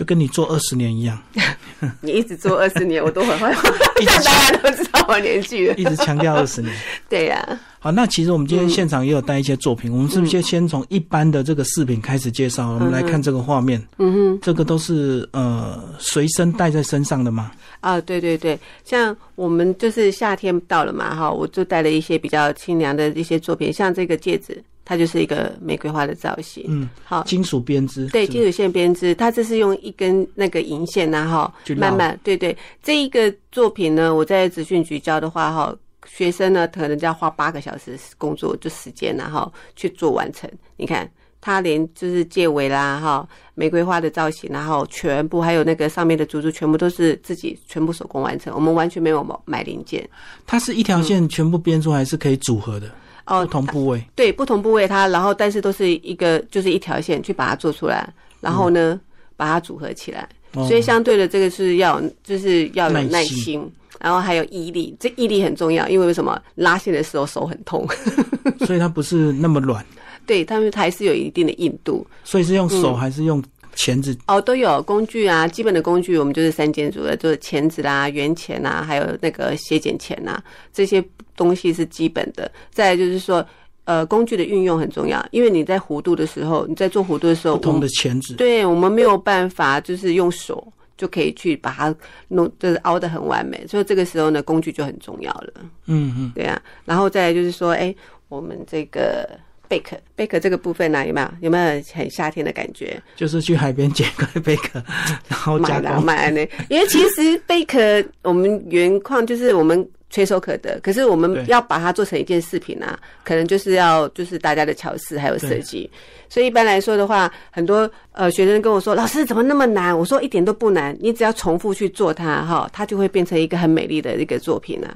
[0.00, 1.18] 就跟你做二十年一样。
[2.00, 3.52] 你一直做二十年，我都很会，
[4.06, 5.74] 大家都知道我年纪了。
[5.74, 6.74] 一直强调二十年。
[7.06, 7.60] 对呀。
[7.78, 12.70] 好，那其实我们今天现场也有带一些作品，我们是不是先从一般的这个饰品开始介绍？
[12.70, 13.78] 我们来看这个画面。
[13.98, 17.52] 嗯哼，这个都是呃随身带在身上的吗？
[17.80, 24.64] 啊，对对对，像我们就是夏天到了嘛，哈，我就带了一些比较清凉的一些作品，像这个戒指。
[24.90, 26.64] 它就是一个玫瑰花的造型。
[26.66, 35.72] 嗯，好，金属编织，对，金属线编织，它这是用一根那个银线呐，哈去，绕慢慢，对对，这一个作品呢，我在职训局教的话，哈，
[36.08, 40.50] 学生呢可能就要花八个小时工作就时间然后去做完成。
[40.76, 41.08] 你看，
[41.40, 50.10] 它连就是戒尾啦，哈，玫瑰花的造型，然后全部还有那个上面的珠珠，全部都是自己全部手工完成，我们完全没有买买零件。
[50.48, 52.90] 它是一条线全部编出，还是可以组合的？
[53.30, 54.04] 哦不同部位。
[54.14, 58.06] 对，不同部位它，然后但是都是一个就是一条线去把它做出来，
[58.40, 59.00] 然后呢、
[59.36, 60.28] 把它组合起来。
[60.54, 63.64] 哦所以相对的，这个是要就是要有耐心
[64.00, 64.96] 然后还有毅力。
[64.98, 67.86] 这毅力很重要，因为为什么拉线的时候手很痛？
[68.66, 69.84] 所以它不是那么软，
[70.26, 72.04] 对，他们它还是有一定的硬度。
[72.24, 73.40] 所以是用手嗯还是用
[73.76, 74.16] 钳子？
[74.26, 81.00] 哦，都有工具啊，基本的工具我们就是三件组的，就是钳子啦、圆钳啊，还有那个斜剪钳呐，这些
[81.40, 82.52] 东西是基本的。
[82.70, 83.42] 再来就是说，
[83.84, 88.34] 呃，工具的运用很重要，因为你在弧度的时候，你在做弧度的时候，不同的钳子。
[88.34, 91.94] 对我们没有办法，就是用手就可以去把它
[92.28, 93.66] 弄，就是凹的很完美。
[93.66, 95.52] 所以这个时候呢，工具就很重要了。
[95.86, 97.94] 嗯嗯，对啊，然后再来就是说，哎，
[98.28, 99.26] 我们这个
[99.66, 103.00] 贝壳，贝壳这个部分呢、有没有有没有很夏天的感觉？
[103.16, 104.82] 就是去海边捡个贝壳，
[105.26, 106.04] 然后加工。
[106.04, 107.78] 买呢，因为其实贝壳
[108.22, 115.88] 我们原矿就是我们垂手可得，可是我们要把它做成一件饰品啊，可能就是要就是大家的巧思还有设计。
[116.28, 124.94] 所以一般来说的话，很多呃学生跟我说：“老师怎么那么难？”我说：“一点都不难，你只要重复去做它哈，它就会变成一个很美丽的一个作品啊。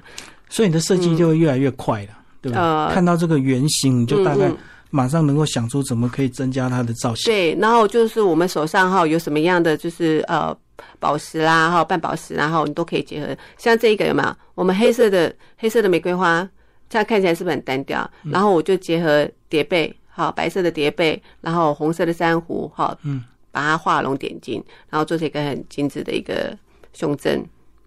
[0.49, 2.09] 所以你的设计就会越来越快了，
[2.43, 2.63] 对不对？
[2.63, 4.57] 呃看到这个圆形，你就大概嗯嗯
[4.91, 7.33] 马上能够想出怎么可以增加它的造型。
[7.33, 10.57] 对，然后就是我们手上哈有什么样的就是呃
[10.99, 13.37] 宝石啦哈半宝石，然后你都可以结合。
[13.57, 14.37] 像这一个有没有？
[14.55, 16.49] 我们黑色的黑色的玫瑰花，
[16.89, 18.09] 这样看起来是不是很单调？
[18.25, 26.57] 然后我就结合叠贝，好白色的叠贝，然后红色的珊瑚，好，嗯，把它画龙点睛，然后做成一个很精致的一个
[26.93, 27.45] 胸针。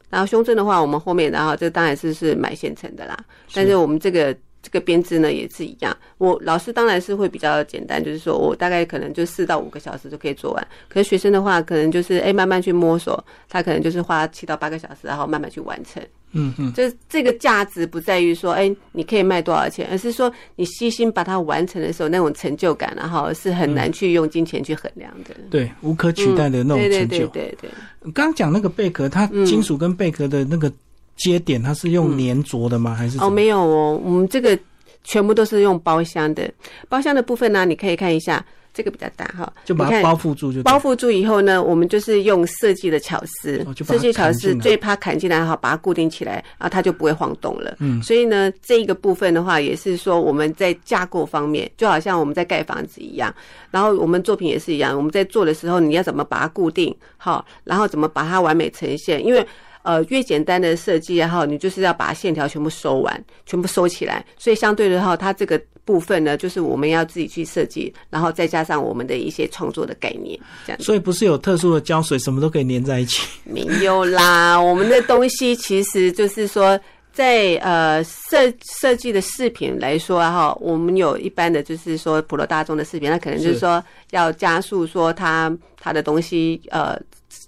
[0.10, 3.18] 然后胸针的话，我们后面然后这当然是是买现成的啦，
[3.54, 4.34] 但是我们这个
[4.68, 5.96] 这个编织呢也是一样。
[6.18, 10.68] 我老师当然是会比较简单，就是说我大概可能就四到五个小时就可以做完。
[10.90, 16.04] 可是学生的话，可能就是哎慢慢去摸索，他可能就是花七到八个小时，然后慢慢去完成。
[16.34, 25.34] 嗯嗯，就是这个价值不在于说，哎，你可以卖多少钱，而是说你细心把它完成的时候，那种成就感、然后是很难去用金钱去衡量的。
[25.50, 27.28] 对，无可取代的那种对对成就。
[27.28, 27.70] 对对
[28.02, 30.70] 对，刚刚讲那个贝壳，它金属跟贝壳的那个
[31.18, 32.94] 接点，它是用粘着的吗？
[32.94, 34.58] 还是什哦，没有哦，我们这个
[35.04, 36.50] 全部都是用包厢的。
[36.88, 47.76] 包厢的部分呢，你可以看一下，这个比较大哈，就把它包覆住就包覆住以后呢，我们就是用设计的巧思设计巧思最怕砍进来哈，把它固定起来啊，它就不会晃动了。
[47.80, 53.34] 嗯所以呢，这一个部分的话，也是说我们在架构方面，就好像我们在盖房子一样，
[53.72, 59.44] 然后我们作品也是一样，我们在做的时候，你要怎么把它固定好，然后怎么把它完美呈现，因为。
[59.88, 64.26] 呃，越简单的设计，然后你就是要把线条全部收完，全部收起来。
[64.38, 70.84] 所以相对的话，它这个部分呢，就是我们要自己去设计，然后再加上我们的一些创作的概念，这样子。
[70.84, 73.26] 所以不是有特殊的胶水，什么都可以粘在一起。
[73.46, 76.78] 没有啦，我们的东西其实就是说，
[77.14, 87.00] 在呃设设计的饰品来说啊哈，我们有一般的就是说普罗大众的饰品，那可能就是是说要加速说它它的东西呃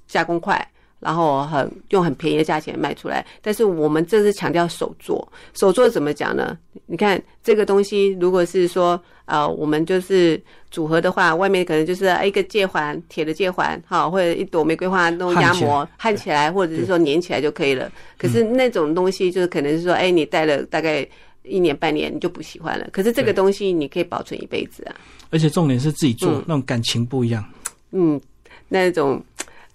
[0.08, 0.66] 加工快。
[1.00, 6.58] 然后很用很便宜的价钱卖出来，但是我们这是强调手做，手做怎么讲呢？
[6.88, 17.92] 你看这个东西，如果是说呃，我们就是组合的话，外面可能就是一个戒环，铁的戒环，哈，或者一朵玫瑰花弄压模焊起来，或者是说粘起来就可以了。
[18.18, 21.08] 可是那种东西就是可能是说，哎，你戴了大概
[21.44, 22.88] 一年半年你就不喜欢了。
[22.92, 24.96] 可是这个东西你可以保存一辈子啊，
[25.30, 27.46] 而且重点是自己做，嗯那种感情不一样。
[27.92, 28.20] 嗯，
[28.68, 29.24] 那种。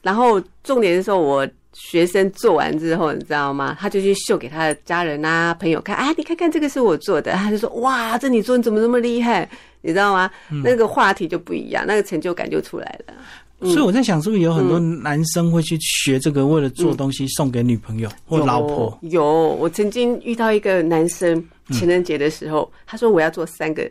[0.05, 3.77] 然后重点是说，我学生做完之后，你知道吗？
[3.81, 9.49] 他就去秀给他的家人啊、朋友看，啊，你看看这个是我做的，他就说哇，这你做你怎么那么厉害？
[9.81, 10.31] 你知道吗？
[10.63, 13.15] 那个话题就不一样，那个成就感就出来了。
[13.61, 18.99] 嗯所以我在想，是不是有很多男生会去学这个，为了做东西送给女朋友或老婆？
[19.03, 23.91] 有，有我曾经遇到一个男生，情人节的时候，他说我要做三个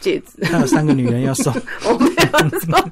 [0.00, 1.52] 戒指，还有三个女人要送，
[1.84, 2.48] 我没有。
[2.60, 2.88] 说，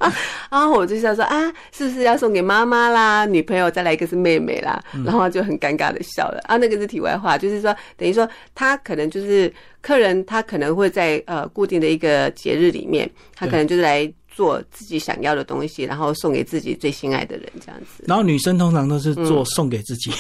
[0.51, 3.27] 然后我就想说啊，是不是要送给妈妈啦？
[3.27, 6.41] 女朋友再来一个是妹妹啦，然后就很尴尬的笑了。
[6.45, 6.57] 啊。
[6.57, 18.05] 那个是题外话，就是说等于说他可能就是客人，他可能会在呃固定的一个节日里面，他可能就是来做自己想要的东西，然后送给自己最心爱的人，这样子。
[18.07, 20.13] 然后女生通常都是做送给自己，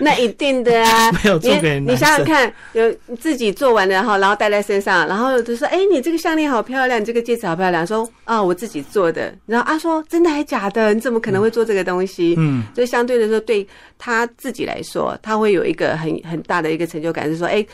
[0.00, 1.94] 那一定的啊， 没有做给你。
[1.94, 10.92] 想想看，有自己做完了，然后然后戴在身上，然后就说：“哎，你这个项链好漂亮，你这个戒指好漂亮。”说：“啊，我自己做的。”然后啊说：“真的还假的？
[10.92, 13.64] 你怎么可能会做这个东西？”嗯，所以相对的说，对
[13.96, 17.64] 他自己来说，他会有一个很很大的一个成就感，是说：“哎，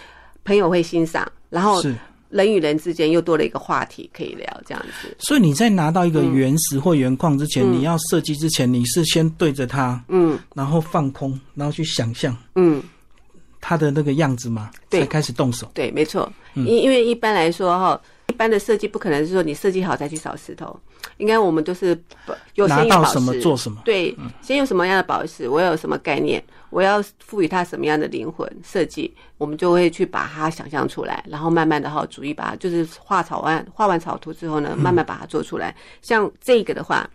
[0.44, 1.94] 朋友会欣赏，然后是。
[2.30, 5.14] 人与人之间又多了一个话题可以聊，这样子。
[5.18, 12.82] 所以你在拿到一个原石或原矿之前，你要设计之前，你是先对着它，嗯然后放空，然后去想象嗯，
[13.60, 15.70] 它的那个样子嘛，对才开始动手。
[15.74, 16.32] 对，没错。
[16.54, 20.78] 嗯因因为一般来说哈，一般的设计不可能是说你设计好再去扫石头，
[21.18, 22.00] 应该我们都是
[22.54, 23.80] 有拿先有宝石到什么做什么。
[23.84, 35.74] 对，先有什么样的宝石，我有什么概念，我要赋予它什么样的灵魂设计，我们就会去把它想象出来，然后慢慢的哈，逐一把它就是画草案，画完草图之后呢，慢慢把它做出来。
[36.00, 37.09] 像这个的话，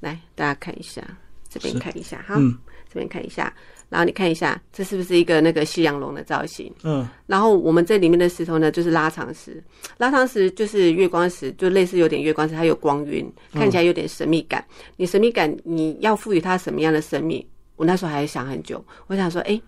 [0.00, 1.02] 来大家看一下，
[1.48, 2.56] 这边看一下哈，嗯
[2.90, 3.52] 这边看一下，
[3.90, 6.72] 然后你看一下，这是不是一个那个西洋龙的造型？
[6.84, 9.62] 嗯，然后我们这里面的石头呢，就是拉长石。
[9.98, 14.64] 拉长石就是月光石，就类似有点月光石，它有光晕，看起来有点神秘感。
[14.96, 17.46] 你神秘感，你要赋予它什么样的生命？
[17.78, 19.58] 我那时候还想很久，我想说，哎，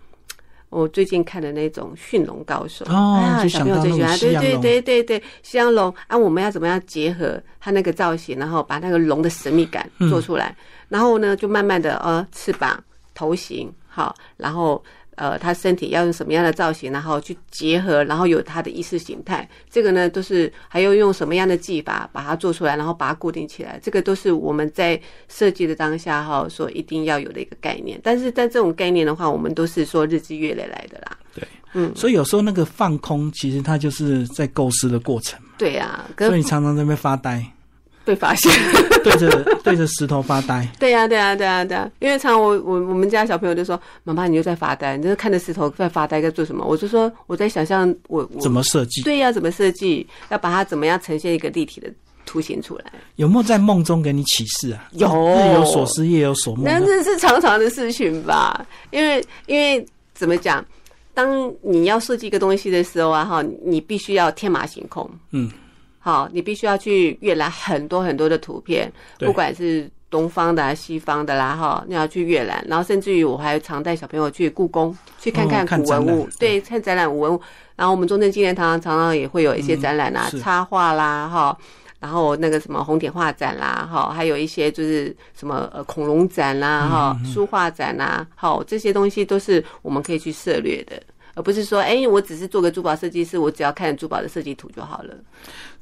[0.69, 10.55] 我最近看的那种驯龙高手，哦小朋友最喜欢，对对对对对，西洋龙啊，我们要怎么样结合它那个造型，然后把那个龙的神秘感嗯做出来，
[10.91, 12.79] 然后呢，就慢慢的呃翅膀、
[13.15, 14.85] 头型，好，然后。
[15.17, 28.01] 呃，他身体要用什么样的造型，然后去结合，然后有他的意识形态，这个呢都是还要用什么样的技法把它做出来，然后把它固定起来，这个都是我们在设计的当下哈，说一定要有的一个概念。
[28.03, 31.19] 但是在这种概念的话，我们都是说日积月累来的啦。
[31.35, 35.51] 对，嗯，所以有时候那个放空，其实它就是在构思的过程嘛。
[35.59, 37.45] 对啊，所以你常常在那边发呆，
[38.11, 38.53] 被发现。
[39.03, 39.31] 对着
[39.63, 40.67] 对着石头发呆。
[40.79, 49.03] 对呀、对呀、对呀、对呀、因为常常我我我们家小朋友就说：“妈妈，你又在发呆，你就看着石头在发呆，在做什么？”我就说我在想象我我怎么设计？
[49.03, 51.89] 对呀、怎么设计，要把它怎么样呈现一个立体的
[52.27, 52.93] 图形出来。
[53.17, 54.87] 有没有在梦中给你启示啊？
[54.93, 56.79] 有日有所思，夜有所梦啊。
[56.79, 58.67] 那这是常常的事情吧？
[58.91, 60.63] 因为因为怎么讲，
[61.15, 65.09] 当你要设计一个东西的时候啊，哈，你必须要天马行空。
[65.31, 65.51] 嗯，
[66.01, 72.65] 好，你必须要去阅览很多很多的图片，不管是东方的、啊、西方的啦，哈，你要去阅览。
[72.67, 77.41] 然后甚至于我还常带小朋友去故宫去看看古文物，对，看展览古文物。
[77.77, 81.57] 然后我们中正纪念堂常常也会有一些展览啊，嗯插画啦，哈。
[82.01, 90.99] 然后那个什么红点画展啦，哈，还有一些就是什么呃恐龙展啦，哈、书画展啦，好，这些东西都是我们可以去涉猎的，
[91.35, 95.15] 而不是说，哎，我只是做个珠宝设计师，我只要看珠宝的设计图就好了。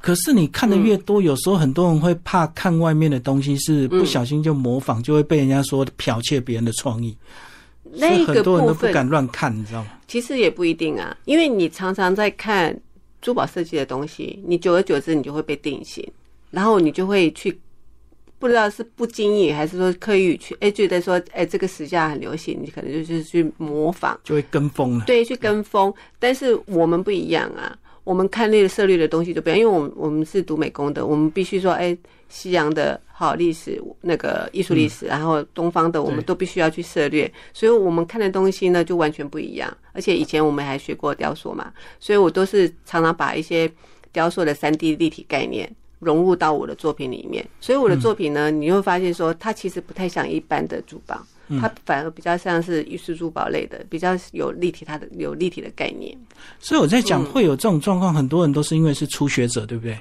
[0.00, 7.16] 可是你看的越多，有时候很多人会怕看外面的东西，是不小心就模仿，就会被人家说剽窃别人的创意。
[7.94, 9.90] 所以那个很多人都不敢乱看，你知道吗？
[10.06, 12.78] 其实也不一定啊，因为你常常在看
[13.22, 16.06] 珠宝设计的东西，你久而久之你就会被定型，
[16.50, 17.58] 然后你就会去
[18.38, 25.04] 不知道是不经意还是说刻意去，哎，觉得说，哎，这个时下很流行，你可能就是去模仿，就会跟风了。
[25.06, 25.92] 对，去跟风。
[26.18, 31.96] 但是我们不一样啊，我们看那个涉猎的东西就不一样，因为我们我们是读美工的，我们必须说，哎，
[32.28, 39.76] 西洋的好历史，那个艺术历史，然后东方的我们都必须要去涉猎，所以我们看的东西呢就完全不一样。
[39.92, 43.68] 而且以前我们还学过雕塑嘛，所以我都是常常把一些
[44.12, 45.68] 雕塑的三 D 立体概念。
[45.98, 51.20] 融入到我的作品里面，所以我的作品呢，你会发现说，它其实不太像一般的珠宝，
[51.60, 56.16] 它反而比较像是艺术珠宝类的，比较有立体，它的有立体的概念。
[56.60, 59.98] 所以我在嗯讲会有这种状况，很多人都是因为是初学者，对不对？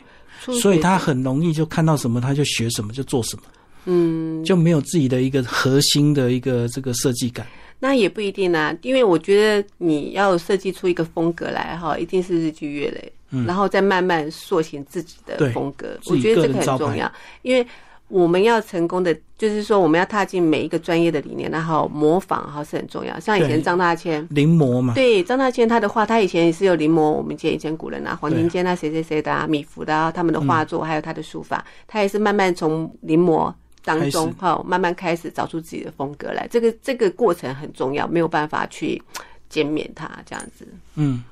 [0.62, 3.44] 所以他很容易就看到什么他就学什么就做什么，
[3.86, 7.46] 嗯，就没有自己的一个核心的一个这个设计感。
[7.80, 13.12] 那也不一定啊，因为我觉得你要设计出一个风格来哈，一定是日积月累，
[13.46, 15.98] 然后再慢慢塑形自己的对风格。
[16.06, 17.12] 我觉得这个很重要，
[17.42, 17.66] 因为
[18.08, 23.20] 我们要成功的，就是说我们要踏进每一个专业的理念，然后模仿哈是很重要。
[23.20, 24.26] 像以前对张大千。
[24.30, 36.48] 临摹嘛，对张大千他的画，他以前也是有临摹我们以前以前古人啊，黄庭坚啊，谁谁谁的啊，米芾的啊，他们的画作，还有他的书法，他也是慢慢从临摹当中哈，慢慢开始找出自己的风格来。
[36.50, 39.04] 这个这个过程很重要，没有办法去
[39.50, 40.66] 减免它这样子。
[40.96, 41.26] 嗯。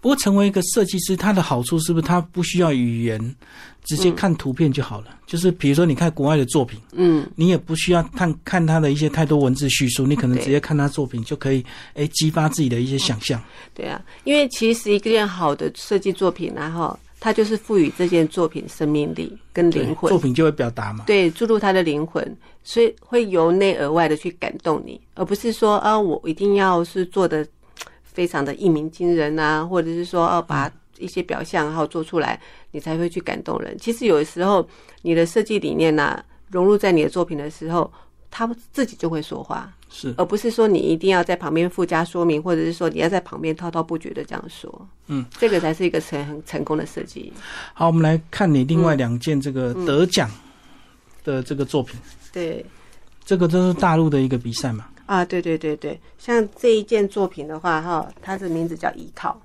[0.00, 3.36] 不过成为一个设计师，它的好处是不是他不需要语言，
[3.84, 5.06] 直接看图片就好了？
[5.26, 13.42] 就是比如说你看国外的作品，嗯，你也不需要看看他的一些太多文字叙述，你可能直接看他作品就可以，哎，激发自己的一些想象。
[13.74, 21.02] 对啊，因为其实一件好的设计作品然后它它就是赋予这件作品生命力跟灵魂，作品就会表达嘛。
[21.08, 22.24] 对，注入它的灵魂，
[22.62, 27.44] 所以会由内而外的去感动你，而不是说啊，我一定要是做的
[28.16, 33.76] 非常的一鸣惊人啊，或者是说哦，把一些表象然后做出来，你才会去感动人。
[33.78, 34.66] 其实有的时候，
[35.02, 37.92] 你的设计理念呐，融入在你的作品的时候，
[38.30, 39.70] 它自己就会说话。
[39.90, 44.88] 是，而不是说你一定要在旁边附加说明，或者是说你要在旁边滔滔不绝的这样说。
[45.08, 47.30] 嗯，这个才是一个成很成功的设计。
[47.74, 50.30] 好，我们来看你另外两件这个得奖
[51.22, 52.00] 的这个作品。
[52.32, 52.64] 对，
[53.26, 54.86] 这个都是大陆的一个比赛嘛？
[55.06, 59.40] 啊，对对对对，像这一件作品的话，哈，它的名字叫依靠。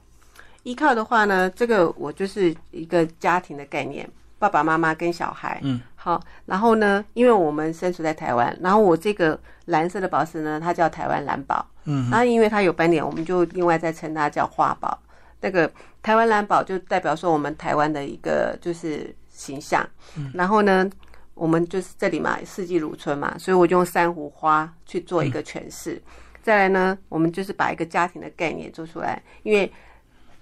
[0.63, 4.09] 依靠的话呢，这个我就是一个家庭的概念。
[4.37, 14.97] 爸爸妈妈跟小孩，嗯，好，然后呢，因为我们身处在台湾，然后我这个蓝色的宝石呢，它叫台湾蓝宝，嗯，然后因为它有斑点，我们就另外再称它叫花宝。
[15.41, 19.87] 那个台湾蓝宝就代表说我们台湾的一个就是形象，
[20.17, 20.89] 嗯然后呢，
[21.33, 26.01] 我们就是这里嘛，四季如春嘛，所以我就用珊瑚花去做一个诠释。
[26.41, 29.71] 再来呢，我们就是把一个家庭的概念做出来，因为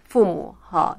[0.05, 0.97] 父母哈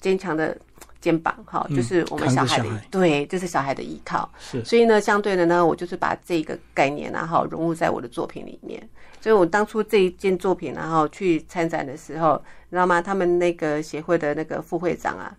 [0.00, 0.56] 坚强的。
[1.00, 4.30] 肩膀哈，就是我们小孩的对，这是小孩的依靠。
[4.38, 8.86] 是，所以呢，相对的呢，我就是把这个概念然后融入在我的作品里面。
[9.18, 12.34] 所以我当初这一件作品然后去参展的时候，
[12.68, 13.00] 你知道吗？
[13.00, 15.34] 他们那个协会的那个副会长啊，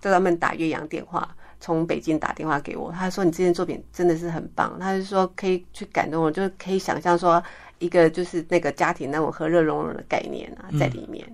[0.00, 1.28] 叫他们打岳阳电话，
[1.62, 7.40] 从北京打电话给我，他说你这件作品真的是很棒，他就说可以去感动我，就是可以想象说
[7.78, 11.24] 一个就是那个家庭那种和乐融融的概念啊在里面。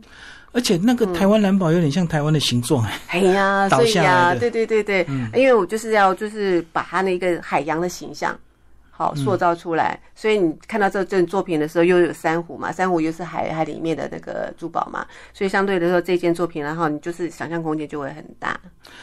[0.53, 8.39] 而且那个台湾蓝宝有点像台湾的形状哎，哎呀，所以呀，对对对对，因为我就是要就是把它那个海洋的形象
[8.99, 18.61] 好塑造出来，所以你看到这件作品的时候，又有珊瑚嘛，珊瑚又是海海里面的那个珠宝嘛，所以相对的说，这件作品然后你就是想象空间就会很大。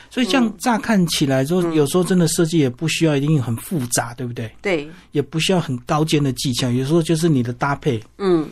[0.10, 4.52] 所以这样乍看起来，就有时候真的设计也不需要一定很复杂，对不对？
[4.62, 8.50] 对，也不需要很高尖的技巧，有时候就是你的搭配，嗯。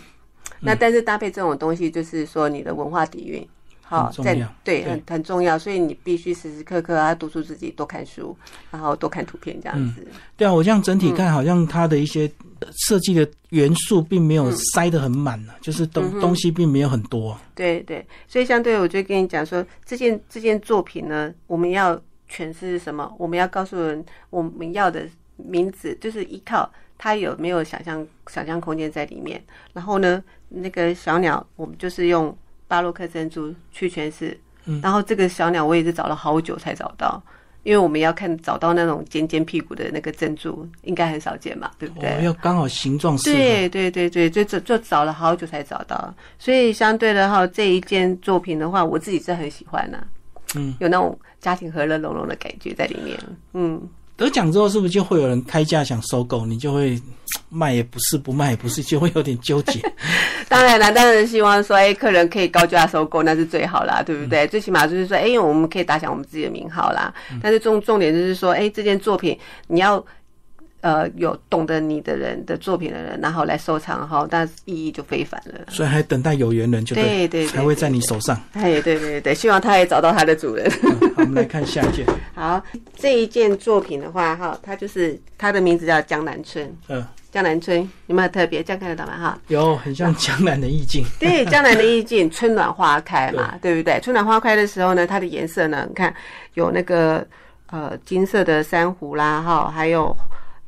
[0.66, 3.46] 那但是搭配这种东西，就是说你的文化底蕴，
[3.94, 8.36] 好在对很很重要，所以你必须时时刻刻啊督促自己多看书，
[8.72, 10.06] 然后多看图片这样子。
[10.36, 12.30] 对啊，我这样整体看，好像它的一些
[12.88, 17.38] 设计的元素并没有塞得很满呢，就是东东西并没有很多。
[17.54, 21.96] 对对，所以相对我就跟你讲说，这件这件作品呢，我们要
[22.30, 23.14] 诠释什么？
[23.18, 30.24] 我们要告诉人我们要的名字，就是依靠它有没有想象想象空间在里面，然后呢？
[30.56, 32.38] 那个小鸟，我们就是用
[32.74, 34.36] 巴洛克珍珠去诠释，
[34.82, 37.22] 然后这个小鸟我也是找了好久才找到，
[37.62, 42.24] 因为我们要看找到那种尖尖屁股的那个珍珠，应该很少见嘛，对不对？
[42.24, 43.32] 要刚好形状是。
[43.32, 50.08] 对对对对，就就就找了好久才找到，所以相对的话，这一件作品的话，我自己是很喜欢的，
[50.56, 53.16] 嗯，有那种家庭和乐融融的感觉在里面，
[53.54, 53.88] 嗯。
[54.16, 56.46] 得奖之后，是不是就会有人开价想收购？
[56.46, 57.00] 你就会
[57.50, 59.80] 卖也不是，不卖也不是，就会有点纠结。
[60.48, 64.48] 当然了，当然希望说，哎，客人可以高价收购，那是最好啦，对不对？
[64.48, 67.14] 最起码就是说，哎，我们可以打响我们自己的名号啦。
[67.42, 69.38] 但是重重点就是说，哎，这件作品
[69.68, 70.04] 你要。
[70.84, 75.54] 呃，有懂得你的人的作品的人，然后来收藏哈，那意义就非凡了。
[75.70, 78.38] 所以还等待有缘人，就对对，才会在你手上。
[78.52, 80.70] 哎，对对对，希望他也找到他的主人。
[81.16, 82.06] 我们来看下一件。
[82.36, 82.62] 好，
[82.98, 86.70] 这一件作品的话，哈，它就是它的名字叫江南春。
[86.90, 88.62] 嗯，江南春有没有特别？
[88.62, 89.18] 这样看得到吗？
[89.18, 91.06] 哈，有，很像江南的意境。
[91.18, 93.98] 对，江南的意境，春暖花开嘛，对不对？
[94.02, 96.14] 春暖花开的时候呢，它的颜色呢，你看
[96.56, 97.26] 有那个
[97.68, 100.14] 呃金色的珊瑚啦，哈，还有。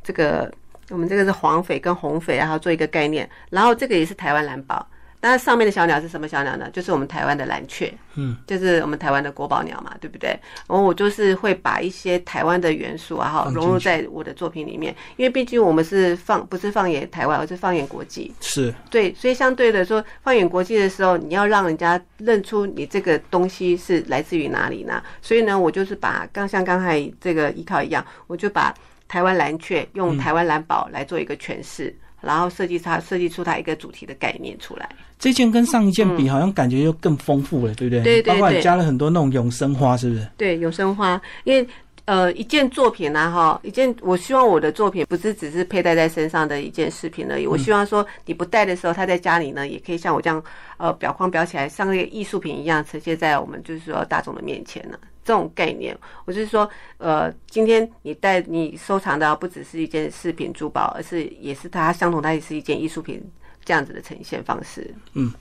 [0.06, 0.50] 这个
[0.92, 4.88] 我们这个是黄翡跟红翡，然后做一个概念，然后这个也是台湾蓝宝，
[5.20, 6.70] 但是上面的小鸟是什么小鸟呢？
[6.72, 10.30] 就是我们台湾的蓝雀，嗯，就是我们台湾的国宝鸟嘛，对不对？
[10.68, 25.02] 然后我就是会把一些台湾的元素啊，哈，融入在我的作品里面，因为毕竟我们是放不是放眼台湾，而是放眼国际，是对，所以相对的说，放眼国际的时候，你要让人家认出你这个东西是来自于哪里呢？
[25.24, 28.72] 所以呢，我就是把刚像刚才这个依靠一样，我就把。
[29.08, 34.90] 台湾蓝雀用台湾蓝宝来做一个诠释，然后设计它设计出它一个主题的概念出来。
[35.18, 38.04] 这件跟上一件比，好像感觉又更丰富了，对不对？
[38.04, 38.34] 对对对。
[38.34, 40.28] 包括加了很多那种永生花，是不是？
[40.38, 41.68] 对，永生花，因为。
[42.08, 47.48] 呃，一件作品呢，哈，一件，我希望我的作品不是只是佩戴在身上的一件饰品而已。
[47.48, 50.44] 我希望说，你不戴的时候，它在家里呢，也可以像我这样，
[50.78, 55.00] 呃，裱框裱起来，像那个艺术品一样，呈现在我们就是说大众的面前呢。
[55.26, 56.70] 这种概念，我是说，
[57.00, 63.22] 呃，今天你带你收藏的不只是一件饰品珠宝，而是也是它相同，它也是一件艺术品。
[63.68, 64.94] 这样子的呈现方式。
[65.14, 65.34] 嗯，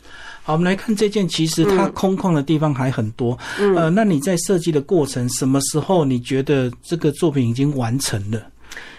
[0.43, 3.39] 好，我们来看这件，其实它空旷的地方还很多。
[3.61, 8.43] 嗯呃，那你在设计的过程，什么时候你觉得这个作品已经完成了？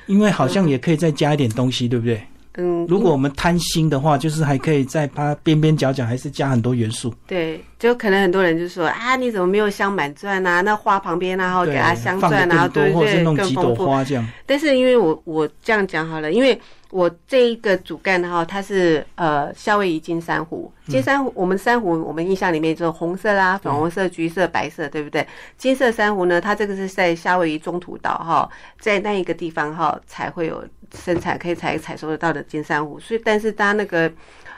[0.05, 2.21] 因为好像也可以再加一点东西，对不对？
[2.57, 7.13] 嗯，如果我们贪心的话，就是还可以在它边边角角还是加很多元素。
[7.27, 10.61] 对，就可能很多人就说啊，你怎么没有镶满钻啊？
[10.61, 13.91] 那花旁边啊，然后给它镶钻啊，得更多，或是对对，弄几朵更丰富。
[13.91, 14.25] 花这样。
[14.45, 16.59] 但是因为我我这样讲好了，因为
[16.95, 25.27] 我这一个主干哈，它是呃夏威夷金珊瑚，金珊瑚、我们珊瑚我们印象里面就是红色啦、粉红色、橘色、白色，对不对？
[25.57, 34.09] 金色珊瑚呢，它这个是在夏威夷中途岛哈，在那一个地方哈才会有生产，可以采采收得到的金珊瑚，所以但是它那个。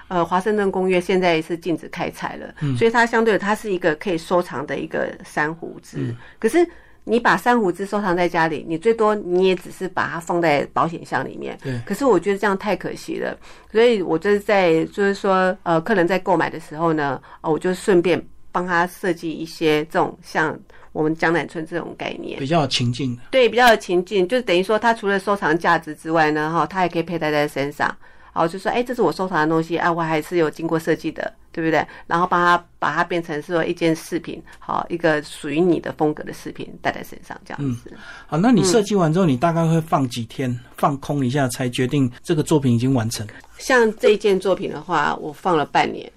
[0.10, 6.16] 呃，华盛顿公约现在是禁止开采了，所以它相对的它是一个可以收藏的一个珊瑚枝。
[6.40, 6.66] 可是
[7.10, 11.58] 你把珊瑚只收藏在家里，你最多你也只是把它放在保险箱里面。
[11.64, 13.38] 对可是我觉得这样太可惜了，
[13.72, 20.58] 所以我就是在就是说，呃，客人在购买的时候呢，哦，我就顺便帮他设计一些这种像
[20.92, 22.38] 我们江南村这种概念。
[22.40, 23.22] 比较有情境的。
[23.32, 27.96] 对，比较有情境，就是等于说，它除了收藏价值之外呢，哈，它还可以佩戴在身上。
[28.38, 31.84] 好，就说，哎，这是我收藏的东西啊，我还是有经过设计的，对不对？
[32.06, 37.92] 然后帮它把它变成是说一件饰品，好，一个属于你的风格的饰品戴在身上，这样子。
[38.28, 43.26] 好，那你设计完之后，你大概会放几天，放空一下，才决定这个作品已经完成，
[43.58, 46.08] 像这一件作品的话，我放了半年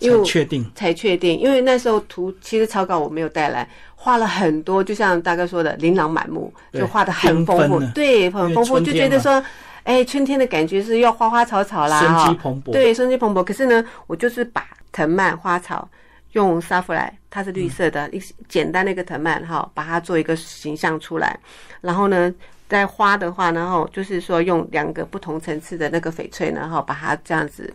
[0.00, 0.70] 因才为确定。
[0.74, 9.42] 才确定，因为那时候图其实草稿我没有带来，画了很多，就像大哥说的，琳琅满目，就画的很丰富对，很丰富，就觉得说，
[9.88, 12.72] 哎，春天的感觉是要花花草草啦，生哈机蓬勃。
[12.72, 13.42] 对，生机蓬勃。
[13.42, 14.62] 可是呢，我就是把
[14.92, 15.88] 藤蔓花草
[16.32, 21.40] 用沙弗莱，它是绿色的，一简单的一个藤蔓哈，把它做一个形象出来。
[21.80, 22.30] 然后呢，
[22.68, 27.72] 在花的话，然后就是说用两个不同层次的那个翡翠呢，哈，把它这样子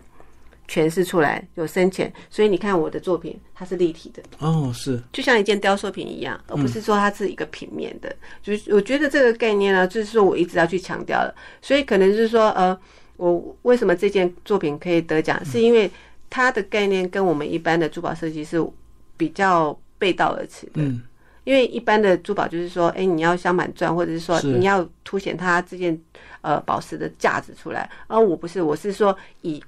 [0.68, 2.12] 诠释出来，有深浅。
[2.30, 4.22] 所以你看我的作品，它是立体的。
[4.38, 8.14] 哦，是，就像一件雕塑品一样，而不是说它是一个平面的。
[8.42, 11.34] 就是我觉得这个概念呢，就是说我一直要去强调的。
[11.62, 12.78] 所以可能就是说，呃，
[13.16, 15.90] 我为什么这件作品可以得奖，是因为
[16.30, 18.64] 它的概念跟我们一般的珠宝设计是
[19.16, 20.72] 比较背道而驰的。
[20.82, 21.02] 嗯，
[21.44, 25.96] 因为一般的珠宝就是说，哎，你要镶满钻，或者是说你要凸显它这件
[26.40, 27.88] 呃宝石的价值出来。
[28.08, 29.62] 而我不是，我是说以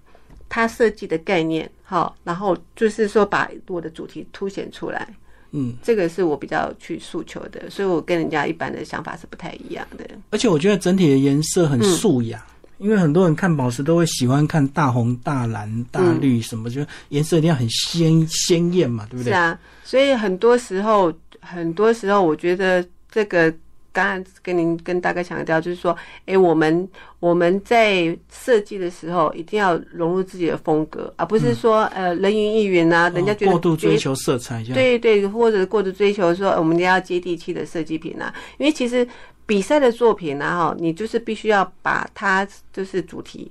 [0.49, 5.09] 它设计的概念，好，然后就是说把我的主题凸显出来。
[5.53, 10.05] 嗯，这个是我比较去诉求的，所以我跟人家一般的想法是不太一样的。
[10.31, 12.45] 而且我觉得整体的颜色很素雅。
[12.79, 19.31] 因为很多人看宝石都会喜欢看大红、大蓝、大绿什么，就颜色一定要很鲜鲜艳嘛，对不对？
[19.31, 23.51] 是啊，所以很多时候，很多时候，我觉得这个
[23.97, 26.87] 刚刚跟您跟大哥强调，就是说，哎，我们
[27.19, 39.09] 我们在设计的时候一定要融入自己的风格，而不是说、呃人云亦云啊，人家觉得过度追求色彩，对对，或者过度追求说呃我们要接地气的设计品啊，因为其实
[39.47, 43.51] 比赛的作品啊，哈，你就是必须要把它就是主题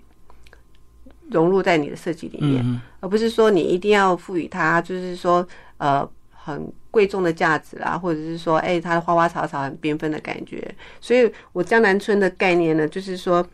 [1.31, 2.79] 融入在你的设计里面，嗯。
[2.99, 10.73] 而不是说你一定要赋予它就是说呃很贵重的价值啦，或者是说哎它的花花草草很缤纷的感觉。
[11.01, 13.45] 所以我江南春的概念呢，就是说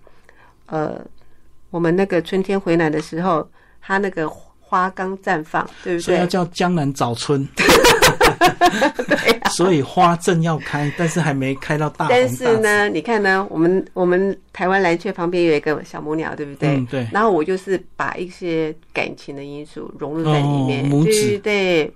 [0.67, 1.03] 呃
[1.71, 3.49] 我们那个春天回来的时候，
[3.81, 4.29] 它那个
[4.59, 6.01] 花刚绽放，对不对？
[6.01, 7.47] 所以要叫江南早春。
[9.07, 12.29] 对啊所以花正要开，但是还没开到大红但。
[12.29, 16.69] 是呢，你看呢，我们我们台湾蓝雀旁边有一个小母鸟，对不对？
[16.77, 21.93] 嗯对然后我就是把一些感情的因素融入在里面，对对对。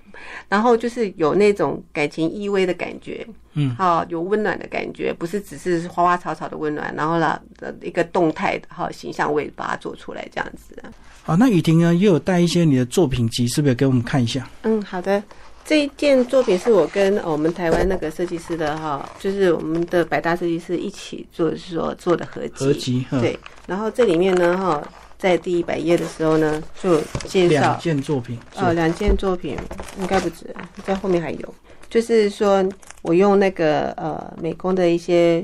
[0.47, 10.81] 然后就是有那种感情依偎的感觉，嗯，好、有温暖的感觉，不是只是花花草草的温暖，然后呢，呃一个动态的哈、形象，我也把它做出来这样子。
[11.21, 14.47] 好，那雨婷呢，又有带一些你的作品集，是不是给我们看一下？
[14.63, 15.21] 嗯，好的。
[15.65, 22.53] 这一件作品是我跟呃我们台湾那个设计师的哈，就是我们的百大设计师一起做所做的合集。
[22.65, 24.87] 合集，嗯，对，然后这里面呢哈，
[25.17, 29.57] 在第一百页的时候呢，就介绍两绍件作品，是呃两件作品，
[29.99, 30.55] 应该不止，
[30.85, 31.53] 在后面还有，
[31.89, 32.63] 就是说
[33.01, 35.43] 我用那个呃美工的一些。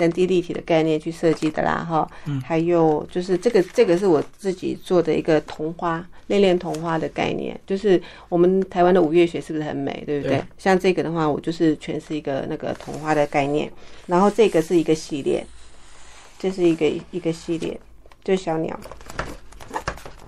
[0.00, 10.38] 三 D 立体的概念去设计的啦，哈，嗯还有就是这个这个是我自己做的一个桐花恋恋桐花的概念，就是我们台湾的五月雪是不是很美，对不对？
[10.38, 13.70] 对像这个的话，我就是全是一个那个桐花的概念，
[14.06, 15.44] 然后这个是一个系列，
[16.38, 17.78] 这是一个一个系列，
[18.24, 18.80] 就是小鸟，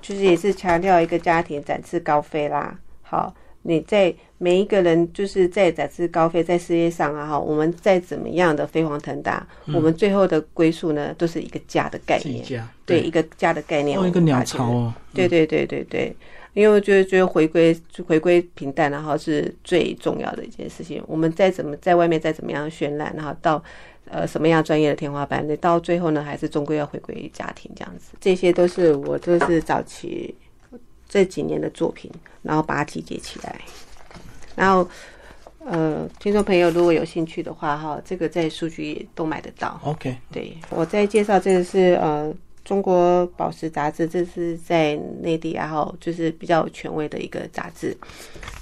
[0.02, 2.78] 就是也是强调一个家庭展翅高飞啦。
[3.00, 16.14] 好，你在每一个人就是在展翅高飞，在事业上啊哈，我们再怎么样的飞黄腾达，我们最后的归宿呢，都是一个家的概念，对一个家的概念，一个鸟巢哦，对对对对对，
[16.54, 21.00] 因为我觉得觉得回归回归平淡，然后是最重要的一件事情。
[21.06, 23.62] 我们再怎么在外面再怎么样绚烂，然后到
[24.10, 28.16] 呃什么样专业的天花板，那到最后呢，还是终归要回归家庭这样子。
[28.20, 30.34] 这些都是我就是早期
[31.12, 32.10] 这几年的作品，
[32.40, 33.60] 然后把它集结起来。
[34.56, 34.88] 然后，
[35.58, 39.78] 呃，听众朋友如果有兴趣的话，哈，这个在数据也都买得到。
[39.84, 42.34] OK，对我在介绍这个是呃
[42.64, 47.94] 中国宝石杂志，这是在内地，然后就是比较权威的一个杂志。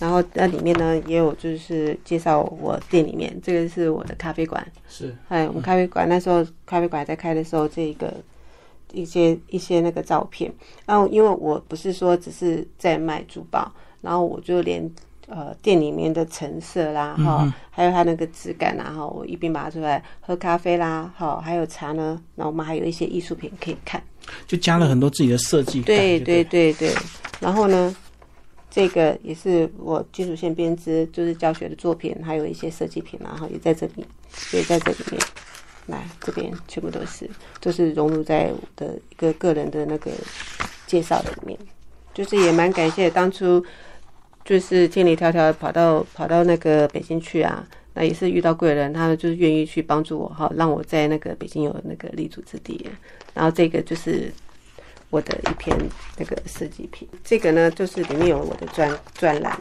[0.01, 4.67] 然后那里面呢也有就是介绍我店里面，这个是我的咖啡馆。
[4.89, 8.13] 是，哎，我们咖啡馆那时候咖啡馆在开的时候，这个
[8.93, 10.53] 一些一些那个照片。
[10.87, 14.91] 然后因为我不是说只是在卖珠宝，然后我就连。
[15.33, 22.21] 呃，店里面的成色啦，哈，还有它那个质感啦，哈，我一并把它出来喝咖啡啦，哈，还有茶呢。
[22.35, 24.03] 那我们还有一些艺术品可以看，
[24.49, 25.83] 就加了很多自己的设计。
[25.83, 26.93] 对对对对。
[27.39, 27.95] 然后呢，
[28.69, 34.05] 这个也是我金属线编织，就是教学的作品，还有一些设计品，然后也在这里，
[34.53, 35.21] 也在这里面。
[35.91, 37.29] 来，这边全部都是，
[37.61, 40.11] 就是融入在我的一个个人的那个
[40.87, 41.59] 介绍里面。
[42.15, 43.63] 就是也蛮感谢当初。
[44.43, 52.89] 就是千里迢迢跑到跑到那个北京去啊，那也是遇到贵人，他们就是愿意去帮助我哈，让我在那个北京有那个立足之地。
[53.35, 54.33] 然后这个就是
[55.11, 55.77] 我的一篇
[56.17, 59.57] 那个设计品，这个呢就是里面有我的专专栏。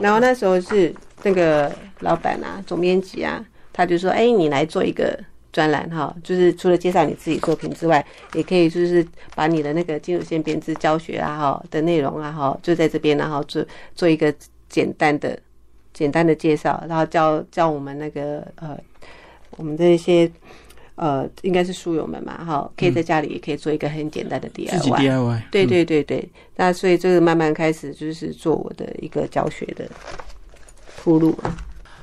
[0.00, 0.94] 然后那时候是
[1.24, 5.18] 那个老板啊，总编辑啊，他就说：“哎，你来做一个。”
[5.52, 13.62] 专栏哈，就是除了介绍你自己作品之外，也可以就是把你的那个金属线编织教学啊哈的内容啊哈，就在这边然后做
[13.94, 14.34] 做一个
[14.70, 15.38] 简单的
[15.92, 18.78] 简单的介绍，然后教教我们那个呃
[19.58, 20.30] 我们的一些
[20.94, 26.26] 呃应该是书友们嘛哈，可以在家里也可以做一个很简单的 DIY，自己 DIY，对对对对，
[26.56, 29.86] 那所以这个慢慢开始就是做我的一个教学的
[30.96, 31.36] 铺路。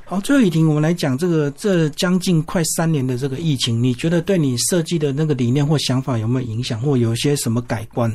[0.10, 8.12] 好，最后一题，我们来讲这个这将近快三年的这个疫情，你觉得对你设计的那个理念或想法有没有影响，或有些什么改观？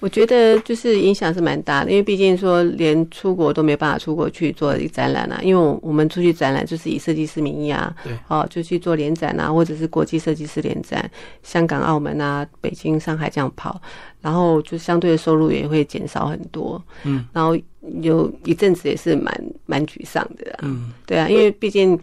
[0.00, 11.10] 我觉得就是影响是蛮大的，因为毕竟说连出国都没办法出国去做一个展览啊，因为我们出去展览就是以设计师名义啊，对，好就去做联展啊，或者是国际设计师联展，
[11.42, 13.80] 香港、澳门啊、北京、上海这样跑，
[14.20, 17.58] 然后就相对的收入也会减少很多，嗯，然后
[18.00, 21.98] 有一阵子也是蛮蛮沮丧的，嗯，对啊，因为毕竟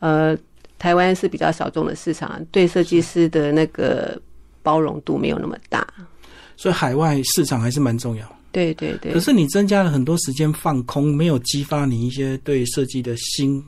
[0.00, 0.36] 呃
[0.78, 4.20] 台湾是比较小众的市场，对设计师的那个
[4.62, 5.86] 包容度没有那么大。
[6.58, 8.36] 所以海外市场还是蛮重要。
[8.52, 9.12] 对对对。
[9.12, 13.64] 可是你增加了很多时间放空，没有激发你一些对设计的新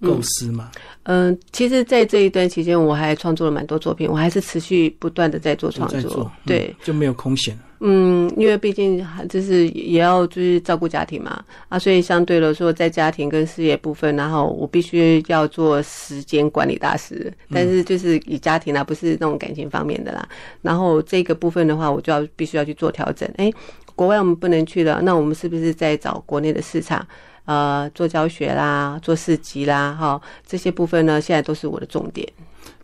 [0.00, 0.70] 构思嘛？
[1.04, 6.30] 嗯，其实，在这一段期间，我还创作了蛮多作品，我还是持续不断的在做创作。
[6.46, 7.58] 对，就没有空闲。
[7.86, 20.26] 嗯，因为毕竟就是也要就是照顾家庭嘛，啊，所以相对来说，在家庭跟事业部分，然后我必须要做时间管理大师，但是就是以家庭啊，不是那种感情方面的啦。
[20.62, 23.30] 然后这个部分的话，我就要必须要去做调整。
[23.36, 23.52] 哎，
[23.94, 27.06] 国外我们不能去了，那我们是不是在找国内的市场？
[27.44, 32.26] 呃，做教学啦，做市集啦，哈，这些部分呢，现在都是我的重点。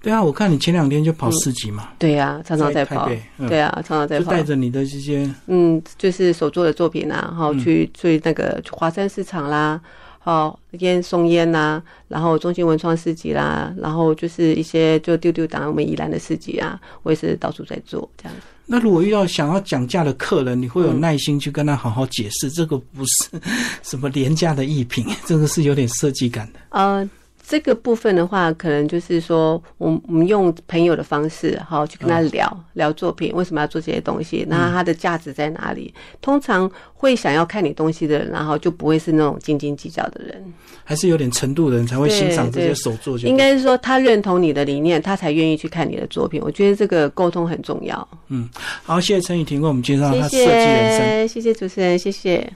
[0.03, 1.91] 对啊，我看你前两天就跑四级嘛。
[1.99, 3.07] 对呀，常常在跑。
[3.49, 4.25] 对啊，常常在跑。
[4.25, 9.79] 就带着你的这些，嗯，就是手做的作品啊，然后去去那个华山市场啦，
[10.19, 18.35] 好烟松烟呐，然后中心文创市集啦，然后就是一些就丢丢档我们宜兰的市集啊，我也是到处在做这样。
[18.65, 23.29] 那如果遇到想要讲价的客人，你会有耐心去跟他好好解释，这个不是
[23.83, 26.61] 什么廉价的艺品，这个是有点设计感的。
[26.71, 27.07] 呃。
[27.51, 34.47] 这个部分的话，可能就是说，我我们用朋友的方式，好去跟他聊聊作品，为什么要做这些东西？
[34.49, 35.93] 那它的价值在哪里？
[36.21, 43.19] 通常会想要看你东西的人，然后就不会是那种斤斤计较的人，还是有点程度的人才会欣赏这些手作。
[43.19, 46.41] 应该是说，他认同你的理念，他才愿意去看你的作品。
[46.41, 48.09] 我觉得这个沟通很重要。
[48.29, 48.49] 嗯，
[48.85, 52.49] 好，谢谢陈雨婷为我们介绍他设计人生，谢谢主持人，谢谢。